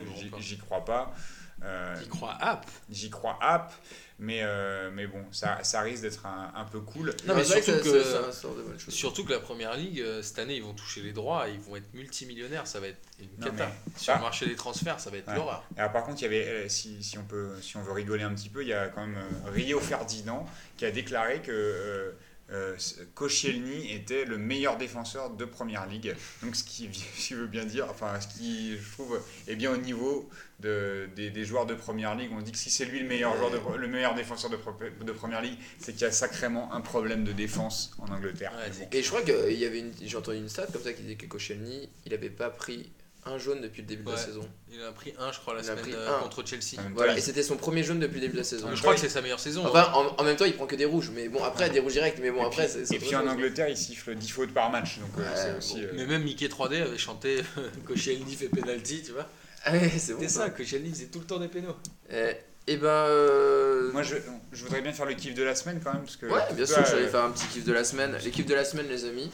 [0.41, 1.13] j'y- vont pas.
[1.61, 1.69] J'y crois.
[1.69, 2.65] Euh, Il croit app.
[2.89, 3.73] J'y crois app,
[4.17, 7.13] mais, euh, mais bon, ça, ça risque d'être un, un peu cool.
[7.27, 8.91] Non, mais surtout que- ça- ça de.
[8.91, 11.75] Surtout que la première ligue, euh, cette année, ils vont toucher les droits, ils vont
[11.75, 13.71] être multimillionnaires, ça va être une Non, cata.
[13.97, 15.35] Sur le marché des transferts, ça va être Ouais.
[15.35, 15.63] l'horreur.
[15.77, 18.33] Alors, par contre, il y avait, si, si, on peut, si on veut rigoler un
[18.33, 20.45] petit peu, il y a quand même Rio Ferdinand
[20.77, 22.11] qui a déclaré que euh,
[22.51, 22.75] euh,
[23.13, 26.15] Koscielny était le meilleur défenseur de première ligue.
[26.41, 29.71] Donc, ce qui, ce qui veut bien dire, enfin, ce qui, je trouve, est bien
[29.71, 30.29] au niveau
[30.59, 32.31] de, des, des joueurs de première ligue.
[32.33, 35.41] On dit que si c'est lui le meilleur, joueur de, le meilleur défenseur de, première
[35.41, 38.51] ligue, c'est qu'il y a sacrément un problème de défense en Angleterre.
[38.57, 38.87] Ouais, bon.
[38.91, 39.91] Et je crois qu'il y avait une.
[40.01, 42.91] J'ai entendu une stat comme ça qui disait que Koscielny, il avait pas pris
[43.25, 44.47] un jaune depuis le début de la saison.
[44.71, 46.19] Il en a pris un, je crois, la Il en a semaine pris euh, un.
[46.23, 46.81] contre Chelsea.
[46.95, 48.69] Voilà, il- et c'était son premier jaune depuis le début de la saison.
[48.73, 49.65] Je crois que c'est sa meilleure saison.
[49.65, 49.69] hein.
[49.71, 51.93] Enfin, en, en même temps, il prend que des rouges, mais bon, après, des rouges
[51.93, 52.89] directs, mais bon, et après, c'est.
[52.93, 53.29] et puis en chose.
[53.29, 54.99] Angleterre, il siffle 10 fautes par match.
[54.99, 55.57] Donc, euh, Ouais, c'est bon.
[55.57, 55.83] aussi.
[55.83, 57.41] euh, Mais même Mickey 3D avait chanté
[57.85, 59.29] Koscielny fait penalty, tu vois.
[59.69, 60.19] Ah ouais, c'est bon.
[60.19, 61.75] C'était ça, Koscielny faisait tout le temps des pénaux.
[62.11, 62.35] Eh,
[62.67, 62.87] Et ben.
[62.87, 64.15] euh, Moi, je,
[64.51, 66.01] je voudrais bien faire le kiff de la semaine quand même.
[66.03, 68.15] Parce que, Ouais, bien sûr, vois, j'allais euh, faire un petit kiff de la semaine.
[68.23, 69.31] Les kiffs de la semaine, les amis.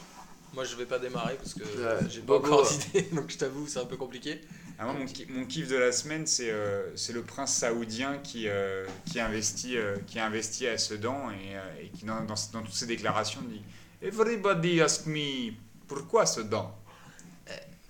[0.53, 3.29] Moi, je vais pas démarrer parce que Ouais, j'ai pas Bobo, encore euh, d'idée, donc
[3.29, 4.39] je t'avoue, c'est un peu compliqué.
[4.79, 8.17] ah, moi, mon, ki- mon kiff de la semaine, c'est euh, c'est le prince saoudien
[8.19, 12.21] qui, euh, qui, investit, euh, qui a investi à Sedan et, euh, et qui, dans,
[12.23, 13.61] dans, dans toutes ses déclarations, dit
[14.01, 15.51] Everybody ask me
[15.87, 16.73] pourquoi Sedan?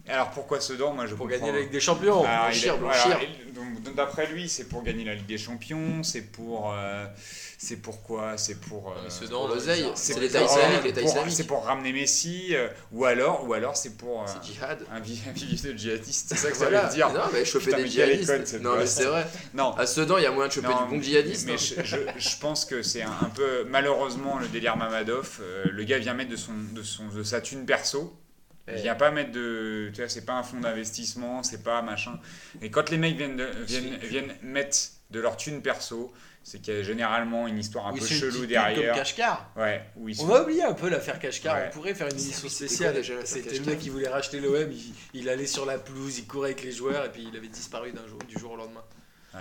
[0.07, 2.23] Alors pourquoi Sedan Moi, je Pour comprends- gagner la Ligue des Champions.
[2.23, 3.01] Alors, il Blanchir, est- blanchir.
[3.07, 6.73] voilà, il- donc, donc, D'après lui, c'est pour gagner la Ligue des Champions, c'est pour.
[6.73, 7.05] euh,
[7.57, 8.91] c'est pourquoi C'est pour.
[8.91, 11.33] euh, Pour Sedan, l'oseille, c'est pour- l'État pour- islamique, l'État pour- islamique.
[11.35, 14.79] C'est pour ramener Messi, euh, ou alors, ou alors c'est pour euh, C'est djihad.
[14.91, 16.27] un, vi- un vivier de djihadistes.
[16.29, 16.87] C'est ça que ça Voilà.
[16.87, 17.09] veut dire.
[17.13, 18.29] Non, mais choper Putain, des mais quelle djihadistes.
[18.29, 18.87] école, cette Non, mais boîte.
[18.89, 19.25] c'est vrai.
[19.53, 21.45] Non, À Sedan, il y a moyen de choper non, du bon djihadiste.
[21.47, 21.57] mais hein.
[21.57, 25.39] je, je, je pense que c'est un, un peu malheureusement le délire Mamadov.
[25.41, 28.13] euh, le gars vient mettre de son de son de sa thune perso.
[28.67, 28.81] Il Eh.
[28.81, 32.19] vient pas mettre de, tu vois, c'est pas un fonds d'investissement, c'est pas machin.
[32.61, 34.77] Et quand les mecs viennent de- viennent viennent mettre
[35.11, 36.11] de leur thune perso,
[36.41, 38.93] c'est qu'il y a généralement une histoire un Oui, peu chelou derrière.
[38.93, 39.51] Comme Kashkar.
[39.55, 41.55] Ouais, où ils On va oublier un peu l'affaire Kashkar.
[41.55, 41.65] Ouais.
[41.69, 43.03] On pourrait faire une émission c'était spéciale.
[43.25, 44.71] C'était le mec qui voulait racheter l'OM.
[44.71, 47.47] Il, il allait sur la pelouse, il courait avec les joueurs et puis il avait
[47.47, 48.83] disparu d'un jour, du jour au lendemain.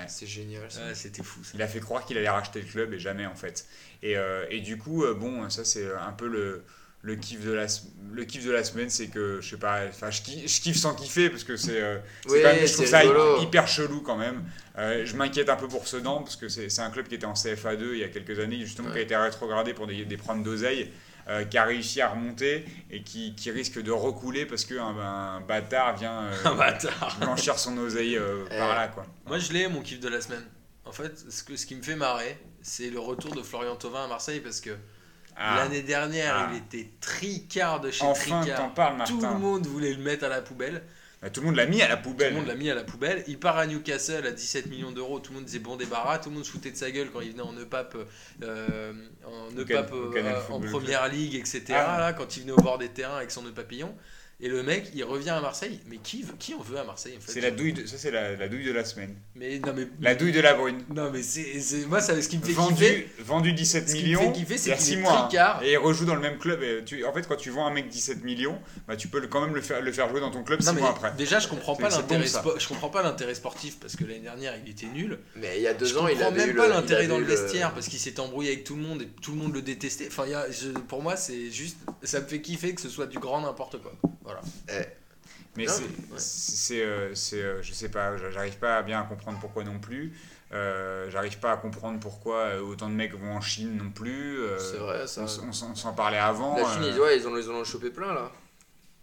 [0.09, 0.71] C'est génial.
[0.71, 0.87] ça.
[0.87, 1.53] Ouais, C'était fou ça.
[1.55, 3.67] Il a fait croire qu'il allait racheter le club et jamais en fait.
[4.03, 6.65] Et, euh, et du coup, euh, bon, ça c'est un peu le,
[7.05, 7.67] le, kiff, de la,
[8.13, 10.77] le kiff de la semaine, c'est que je sais pas, enfin je, kiffe- je kiffe
[10.77, 11.99] sans kiffer parce que c'est euh,
[12.29, 13.03] Oui, quand même, je trouve ça
[13.43, 14.43] hyper chelou quand même.
[14.79, 17.27] Euh, je m'inquiète un peu pour Sedan parce que c'est c'est un club qui était
[17.27, 20.17] en CFA2 il y a quelques années, justement, qui a été rétrogradé pour des, des
[20.17, 20.91] problèmes d'oseille.
[21.29, 25.41] euh, qui a réussi à remonter et qui, qui risque de recouler parce qu'un un
[25.41, 27.17] bâtard vient euh, Un bâtard.
[27.19, 28.59] blanchir son oseille euh, Eh.
[28.59, 29.07] par là quoi.
[29.27, 30.45] Moi, je l'ai, mon kiff de la semaine.
[30.85, 34.05] En fait, ce, que, ce qui me fait marrer, c'est le retour de Florian Thauvin
[34.05, 34.77] à Marseille parce que
[35.37, 36.51] Ah, l'année dernière, Ah.
[36.53, 38.73] il était tricard de chez enfin tricard.
[38.75, 39.15] parles Martin.
[39.15, 40.83] Tout le monde voulait le mettre à la poubelle.
[41.23, 42.33] Bah, tout le monde l'a mis à la Tout poubelle.
[42.35, 43.25] le monde l'a mis à la poubelle.
[43.27, 45.21] Il part à Newcastle à 17 millions d'euros.
[45.21, 46.19] Tout le monde disait bon débarras.
[46.19, 47.97] Tout le monde se foutait de sa gueule quand il venait en EPAP,
[48.43, 48.93] euh,
[49.27, 51.63] en, EPAP, Can- euh, en première ligue, etc.
[51.71, 51.99] Ah.
[51.99, 53.95] là, quand il venait au bord des terrains avec son nœud papillon.
[54.41, 55.79] Et le mec, il revient à Marseille.
[55.87, 57.33] Mais qui, veut- qui en veut à Marseille en fait?
[57.33, 59.15] C'est la douille, de, ça c'est la, la douille de la semaine.
[59.37, 60.83] Mais non, mais La douille de la brune.
[60.95, 63.09] non, mais c'est c'est- moi ça, ce qui me fait Vendu, kiffer.
[63.21, 65.13] vendu 17 Ce qui me millions fait kiffer, c'est qu'il 6 est mois.
[65.19, 65.23] hein.
[65.29, 65.63] tricard.
[65.63, 66.63] Et il rejoue dans le même club.
[66.63, 68.59] Et tu, en fait, quand tu vends un mec 17 millions,
[68.89, 70.67] bah, tu peux le- quand même le faire, le faire jouer dans ton club 6
[70.67, 71.13] Non, mais mois après.
[71.17, 74.55] déjà je comprends pas l'intérêt bon, je comprends pas l'intérêt sportif parce que l'année dernière
[74.65, 76.67] il était nul Mais il y a deux je ans, il avait même eu pas
[76.67, 79.31] le- l'intérêt dans le vestiaire parce qu'il s'est embrouillé avec tout le monde et tout
[79.33, 80.09] le monde le détestait.
[80.09, 81.79] Enfin, il y a- je- pour moi, c'est juste.
[82.03, 83.93] Ça me fait kiffer que ce soit du grand n'importe quoi.
[84.25, 84.41] Voilà.
[85.57, 86.19] Mais Non, c'est, ouais.
[86.19, 90.13] c'est, euh, euh, je sais pas, j'arrive pas à bien comprendre pourquoi non plus.
[90.53, 94.39] Euh, j'arrive pas à comprendre pourquoi autant de mecs vont en Chine non plus.
[94.41, 95.23] euh, C'est vrai, ça.
[95.23, 96.57] on, s'en- on s'en parlait avant.
[96.57, 98.33] La Chine, euh, ils, ouais, ils, en, ils en ont chopé plein là.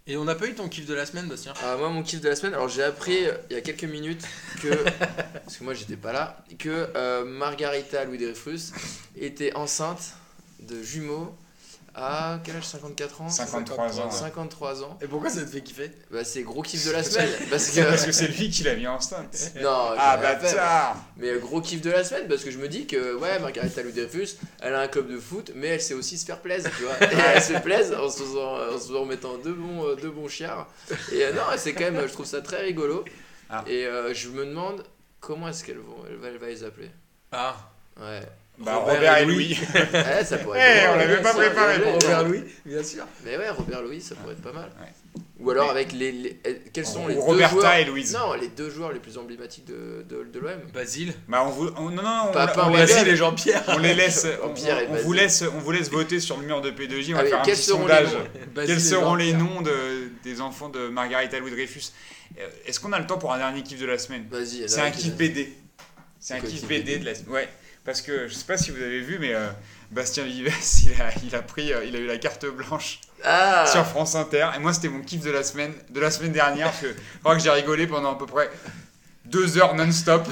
[0.07, 1.53] Et on n'a pas eu ton kiff de la semaine, Bastien?
[1.63, 3.19] Ah, moi, mon kiff de la semaine, alors j'ai appris
[3.49, 4.23] il y a quelques minutes
[4.61, 4.69] que.
[5.45, 8.73] parce que moi j'étais pas là, que euh, Margarita Louis Dreyfus
[9.15, 10.15] était enceinte
[10.59, 11.35] de jumeaux
[11.93, 12.63] à quel âge?
[12.65, 13.29] 54 ans?
[13.29, 14.05] 53 ans.
[14.05, 14.11] ouais.
[14.11, 14.97] 53 ans.
[15.01, 15.91] Et pourquoi ça te fait kiffer?
[16.09, 17.29] Bah, c'est gros kiff de la semaine.
[17.49, 18.11] parce que.
[18.11, 19.51] c'est lui qui l'a mis enceinte.
[19.61, 23.15] Non, Ah bâtard Mais gros kiff de la semaine parce que je me dis que
[23.15, 26.25] ouais Margarita Louis Dreyfus elle a un club de foot mais elle sait aussi se
[26.25, 29.53] faire plaisir tu vois et elle se plaise en se faisant en se remettant deux
[29.53, 30.67] bons euh, deux bons chiards
[31.11, 33.03] et euh, non c'est quand même je trouve ça très rigolo
[33.49, 33.63] Ah.
[33.67, 34.83] et euh, je me demande
[35.19, 35.79] comment est-ce qu'elle
[36.23, 36.89] elle va les appeler
[37.31, 37.55] Ah,
[37.99, 38.21] Ouais.
[38.59, 39.57] Bah, Robert Robert, et et Louis.
[39.93, 41.93] Ouais, ça pourrait Eh, être on l'avait pas sûr, préparé pour.
[41.93, 43.05] Robert Louis, bien sûr.
[43.25, 44.69] Mais ouais, Robert Louis, ça pourrait être pas mal.
[44.79, 45.21] Ouais.
[45.39, 48.13] Ou alors avec les, les- eh, quels sont Ou les deux Roberta joueurs et Louise.
[48.13, 50.51] Non, les deux joueurs les plus emblématiques de, de, de l'OM.
[50.71, 51.13] Basile.
[51.27, 51.69] Bah, on vous...
[51.77, 53.63] on- non, non, on, Pas- on pas les Basile et Jean-Pierre.
[53.69, 54.51] on les laisse, on, on-
[54.91, 57.15] on vous laisse, on vous laisse voter sur le mur de P2J.
[57.15, 58.67] On Ah va faire un quels petit seront les sondage.
[58.67, 59.71] Quels seront les noms de,
[60.23, 61.85] des enfants de Margarita Louis Dreyfus?
[62.39, 64.27] Euh, Est-ce qu'on a le temps pour un dernier kiff de la semaine?
[64.29, 64.69] Vas-y.
[64.69, 65.51] C'est un kiff BD.
[66.19, 67.31] C'est un kiff BD BD de la semaine.
[67.33, 67.49] Ouais,
[67.83, 69.49] parce que je sais pas si vous avez vu, mais euh,
[69.91, 70.53] Bastien Vives,
[70.83, 74.15] il a, il a pris, euh, il a eu la carte blanche Ah sur France
[74.15, 74.49] Inter.
[74.55, 77.19] Et moi, c'était mon kiff de la semaine, de la semaine dernière, parce que je
[77.19, 78.49] crois que j'ai rigolé pendant à peu près
[79.25, 80.27] deux heures non-stop.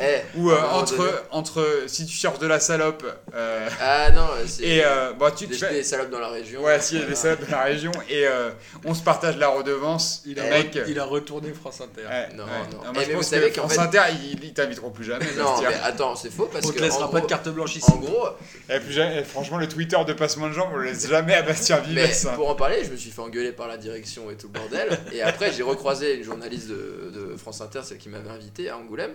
[0.00, 4.26] Eh, à euh, entre, donné- entre si tu cherches de la salope euh, Ah non,
[4.46, 4.62] c'est.
[4.62, 6.62] et euh, bon, tu, des, tu fais- des salopes dans la région.
[6.62, 8.50] Ouais, si, il y a des salopes de la région et euh,
[8.84, 10.22] on se partage la redevance.
[10.26, 12.02] Il a, Le mec, il a retourné France Inter.
[12.08, 12.50] ouais, Non, ouais.
[12.72, 12.78] non.
[12.92, 14.02] moi, Eh, je pense savez que France fait- Inter,
[14.42, 15.26] ils, t'inviteront plus jamais.
[15.36, 16.76] Non, mais attends, c'est faux parce On que.
[16.78, 17.90] te laissera pas de carte blanche ici.
[17.90, 18.26] En gros,
[18.70, 21.42] Et plus jamais- franchement, le Twitter de Passement de Jambes, on le laisse jamais à
[21.42, 21.94] Bastien Vives.
[21.94, 22.32] mais hein.
[22.36, 24.88] pour en parler, je me suis fait engueuler par la direction et tout le bordel.
[25.12, 28.76] et après, j'ai recroisé une journaliste de, de France Inter, celle qui m'avait invité à
[28.76, 29.12] Angoulême.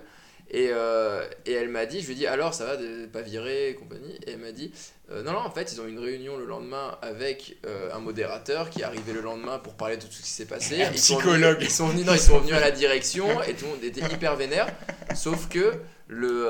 [0.56, 3.22] Et, euh, et elle m'a dit, je lui ai dit, alors ça va, de pas
[3.22, 4.14] virer et compagnie.
[4.28, 4.72] Et elle m'a dit,
[5.12, 7.98] euh, non, non, en fait, ils ont eu une réunion le lendemain avec euh, un
[8.00, 10.76] modérateur qui est arrivé le lendemain pour parler de tout ce qui s'est passé.
[10.84, 11.56] Un Ils sont psychologue.
[11.58, 13.84] venus- ils sont venus, non, ils sont venus à la direction et tout le monde
[13.84, 14.68] était hyper vénère.
[15.16, 15.74] Sauf que
[16.08, 16.48] le,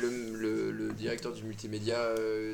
[0.00, 1.96] le, le, le directeur du multimédia,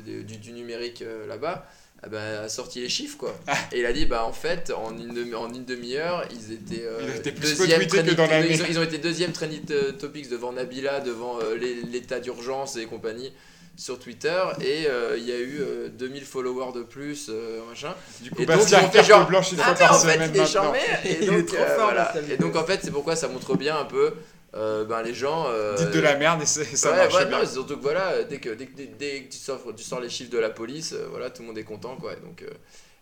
[0.03, 1.67] du, du numérique là-bas,
[2.03, 3.35] ah ben, a sorti les chiffres quoi.
[3.71, 6.85] Et il a dit bah en fait en une demi, en une demi-heure ils étaient
[6.85, 8.47] euh, Ils étaient plus deuxième retweetés que trending- dans l'année.
[8.51, 9.61] ils, ont, ils ont été deuxième trending
[9.99, 11.55] topics devant Nabila devant euh,
[11.91, 13.33] l'état d'urgence et compagnie
[13.75, 17.93] sur Twitter et euh, il y a eu euh, 2000 followers de plus euh, machin
[18.21, 19.99] Du coup, et donc, ils ont fait genre, blanche une ah fois mais par en
[19.99, 20.45] fait semaine il est maintenant.
[20.51, 22.03] charmé et Il est donc, trop fort, voilà.
[22.13, 24.13] Bastien et donc en fait c'est pourquoi ça montre bien un peu
[24.55, 27.39] euh, ben, les gens euh, Dites de la merde et ça, ouais, marche ouais, bien.
[27.39, 29.99] non, surtout que voilà, dès que, dès, que- dès- dès que tu, sors, tu sors
[29.99, 32.13] les chiffres de la police, euh, voilà, tout le monde est content quoi.
[32.13, 32.49] Et donc, euh,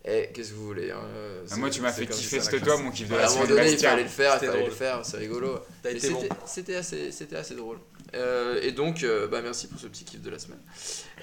[0.07, 2.63] eh, qu'est-ce que vous voulez hein, euh, Ah, moi, tu m'as fait kiffer, classe.
[2.63, 3.57] toi mon kiff de À la un moment semaine.
[3.57, 5.53] donné, il fallait le faire, il fallait le faire, c'est rigolo.
[5.53, 5.89] Bon.
[5.99, 7.77] c'était- C'était assez, c'était assez drôle.
[8.15, 10.59] Euh, et donc, euh, bah, merci pour ce petit kiff de la semaine.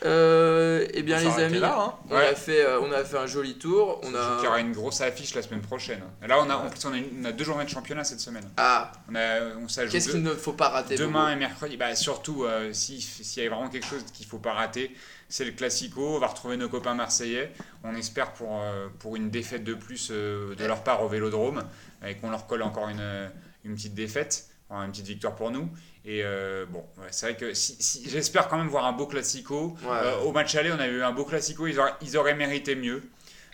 [0.05, 1.94] Euh, eh bien, On les amis, là, hein.
[2.11, 2.26] on, Ouais.
[2.28, 4.00] a fait, euh, on a fait un joli tour.
[4.03, 4.48] On Il y a...
[4.48, 6.03] aura une grosse affiche la semaine prochaine.
[6.22, 8.03] Et là, on a, en plus, on a, une- on a deux journées de championnat
[8.05, 8.44] cette semaine.
[8.57, 11.94] Ah, On, a, on s'ajoute qu'est-ce qu'il ne faut pas rater Demain et mercredi, bah
[11.94, 14.94] surtout, euh, si- s'il y a vraiment quelque chose qu'il ne faut pas rater,
[15.28, 16.16] c'est le Classico.
[16.16, 17.53] On va retrouver nos copains marseillais.
[17.84, 21.62] On espère pour, euh, pour une défaite de plus euh, de leur part au Vélodrome
[22.07, 23.30] et qu'on leur colle encore une,
[23.64, 25.68] une petite défaite, enfin, une petite victoire pour nous.
[26.05, 29.07] Et euh, bon, ouais, c'est vrai que si, si- j'espère quand même voir un beau
[29.07, 29.76] Classico.
[29.84, 29.90] Ouais.
[29.92, 31.66] Euh, au match aller, on a eu un beau Classico.
[31.66, 33.03] Ils auraient, ils auraient mérité mieux.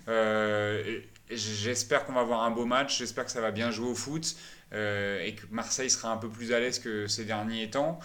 [0.09, 2.99] Euh, j'espère qu'on va avoir un beau match.
[2.99, 4.35] J'espère que ça va bien jouer au foot
[4.73, 7.99] et que Marseille sera un peu plus à l'aise que ces derniers temps.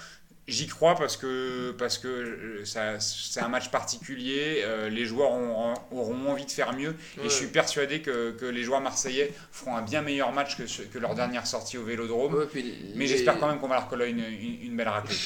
[0.47, 4.61] J'y crois parce que parce que euh, ça- c'est un match particulier.
[4.63, 8.45] euh, les joueurs ont- auront envie de faire mieux et je suis persuadé que, que
[8.45, 11.83] les joueurs marseillais feront un bien meilleur match que, ce- que leur dernière sortie au
[11.85, 12.33] Vélodrome.
[12.35, 14.89] Ouais, puis Mais les- j'espère quand même qu'on va leur coller une, une, une belle
[14.89, 15.15] raclée.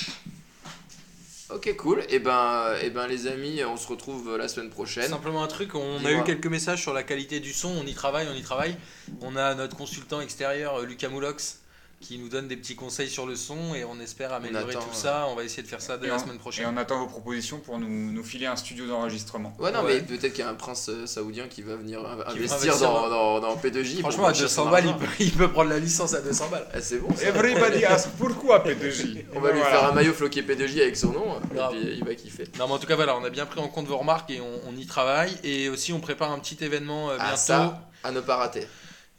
[1.49, 2.03] Ok, cool.
[2.09, 5.09] Et ben, et ben, les amis, on se retrouve la semaine prochaine.
[5.09, 7.93] Simplement un truc, on a eu quelques messages sur la qualité du son, on y
[7.93, 8.75] travaille, on y travaille.
[9.21, 11.59] On a notre consultant extérieur, euh, Lucas Moulox,
[11.99, 14.93] qui nous donne des petits conseils sur le son et on espère améliorer attend, tout
[14.93, 15.25] ça.
[15.31, 16.67] On va essayer de faire ça dès Et la on- semaine Et prochaine.
[16.71, 19.55] on attend vos propositions pour nous, nous filer un studio d'enregistrement.
[19.59, 19.95] Ouais, non, Ouais.
[19.95, 22.77] mais peut-être qu'il y a un prince euh, saoudien qui va venir euh, Qui investir
[22.79, 23.93] dans, dans, dans P2J.
[24.01, 26.21] pour Franchement, à chercher 200 son balles, il peut, il peut prendre la licence à
[26.21, 26.67] 200 balles.
[26.71, 27.15] Ah, c'est bon.
[27.15, 27.23] ça.
[27.29, 29.79] Everybody asks pourquoi P2J On va lui Voilà.
[29.79, 31.59] faire un maillot floqué P2J avec son nom, et puis
[31.97, 32.43] il va kiffer.
[32.59, 34.39] Non, mais en tout cas, voilà, on a bien pris en compte vos remarques et
[34.39, 35.35] on, on y travaille.
[35.43, 37.31] Et aussi, on prépare un petit événement euh, bientôt.
[37.33, 38.67] Ah, ça, à ne pas rater.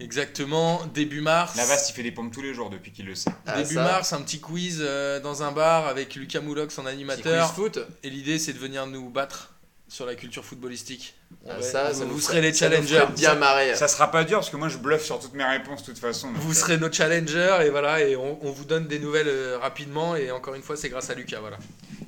[0.01, 1.57] Exactement, début mars.
[1.57, 3.31] Navas, il fait des pompes tous les jours depuis qu'il le sait.
[3.47, 6.83] Ah, Début ça, mars, un petit quiz euh, dans un bar avec Lucas Moulox en
[6.85, 7.49] petit animateur.
[7.49, 7.79] quiz foot.
[8.05, 9.55] Et l'idée, c'est de venir nous battre
[9.89, 11.15] sur la culture footballistique.
[11.49, 13.07] Ah, ça, vous, ça serez les ça challengers.
[13.17, 13.75] bien marrer.
[13.75, 15.99] Ça sera pas dur parce que moi je bluffe sur toutes mes réponses de toute
[15.99, 16.29] façon.
[16.35, 19.59] Vous euh, serez nos challengers et voilà, et on, on vous donne des nouvelles euh,
[19.59, 20.15] rapidement.
[20.15, 21.41] Et encore une fois, c'est grâce à Lucas.
[21.41, 21.57] Voilà.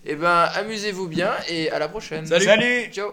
[0.05, 2.27] Et ben, amusez-vous bien et à la prochaine.
[2.27, 2.45] Salut.
[2.45, 3.13] Salut Ciao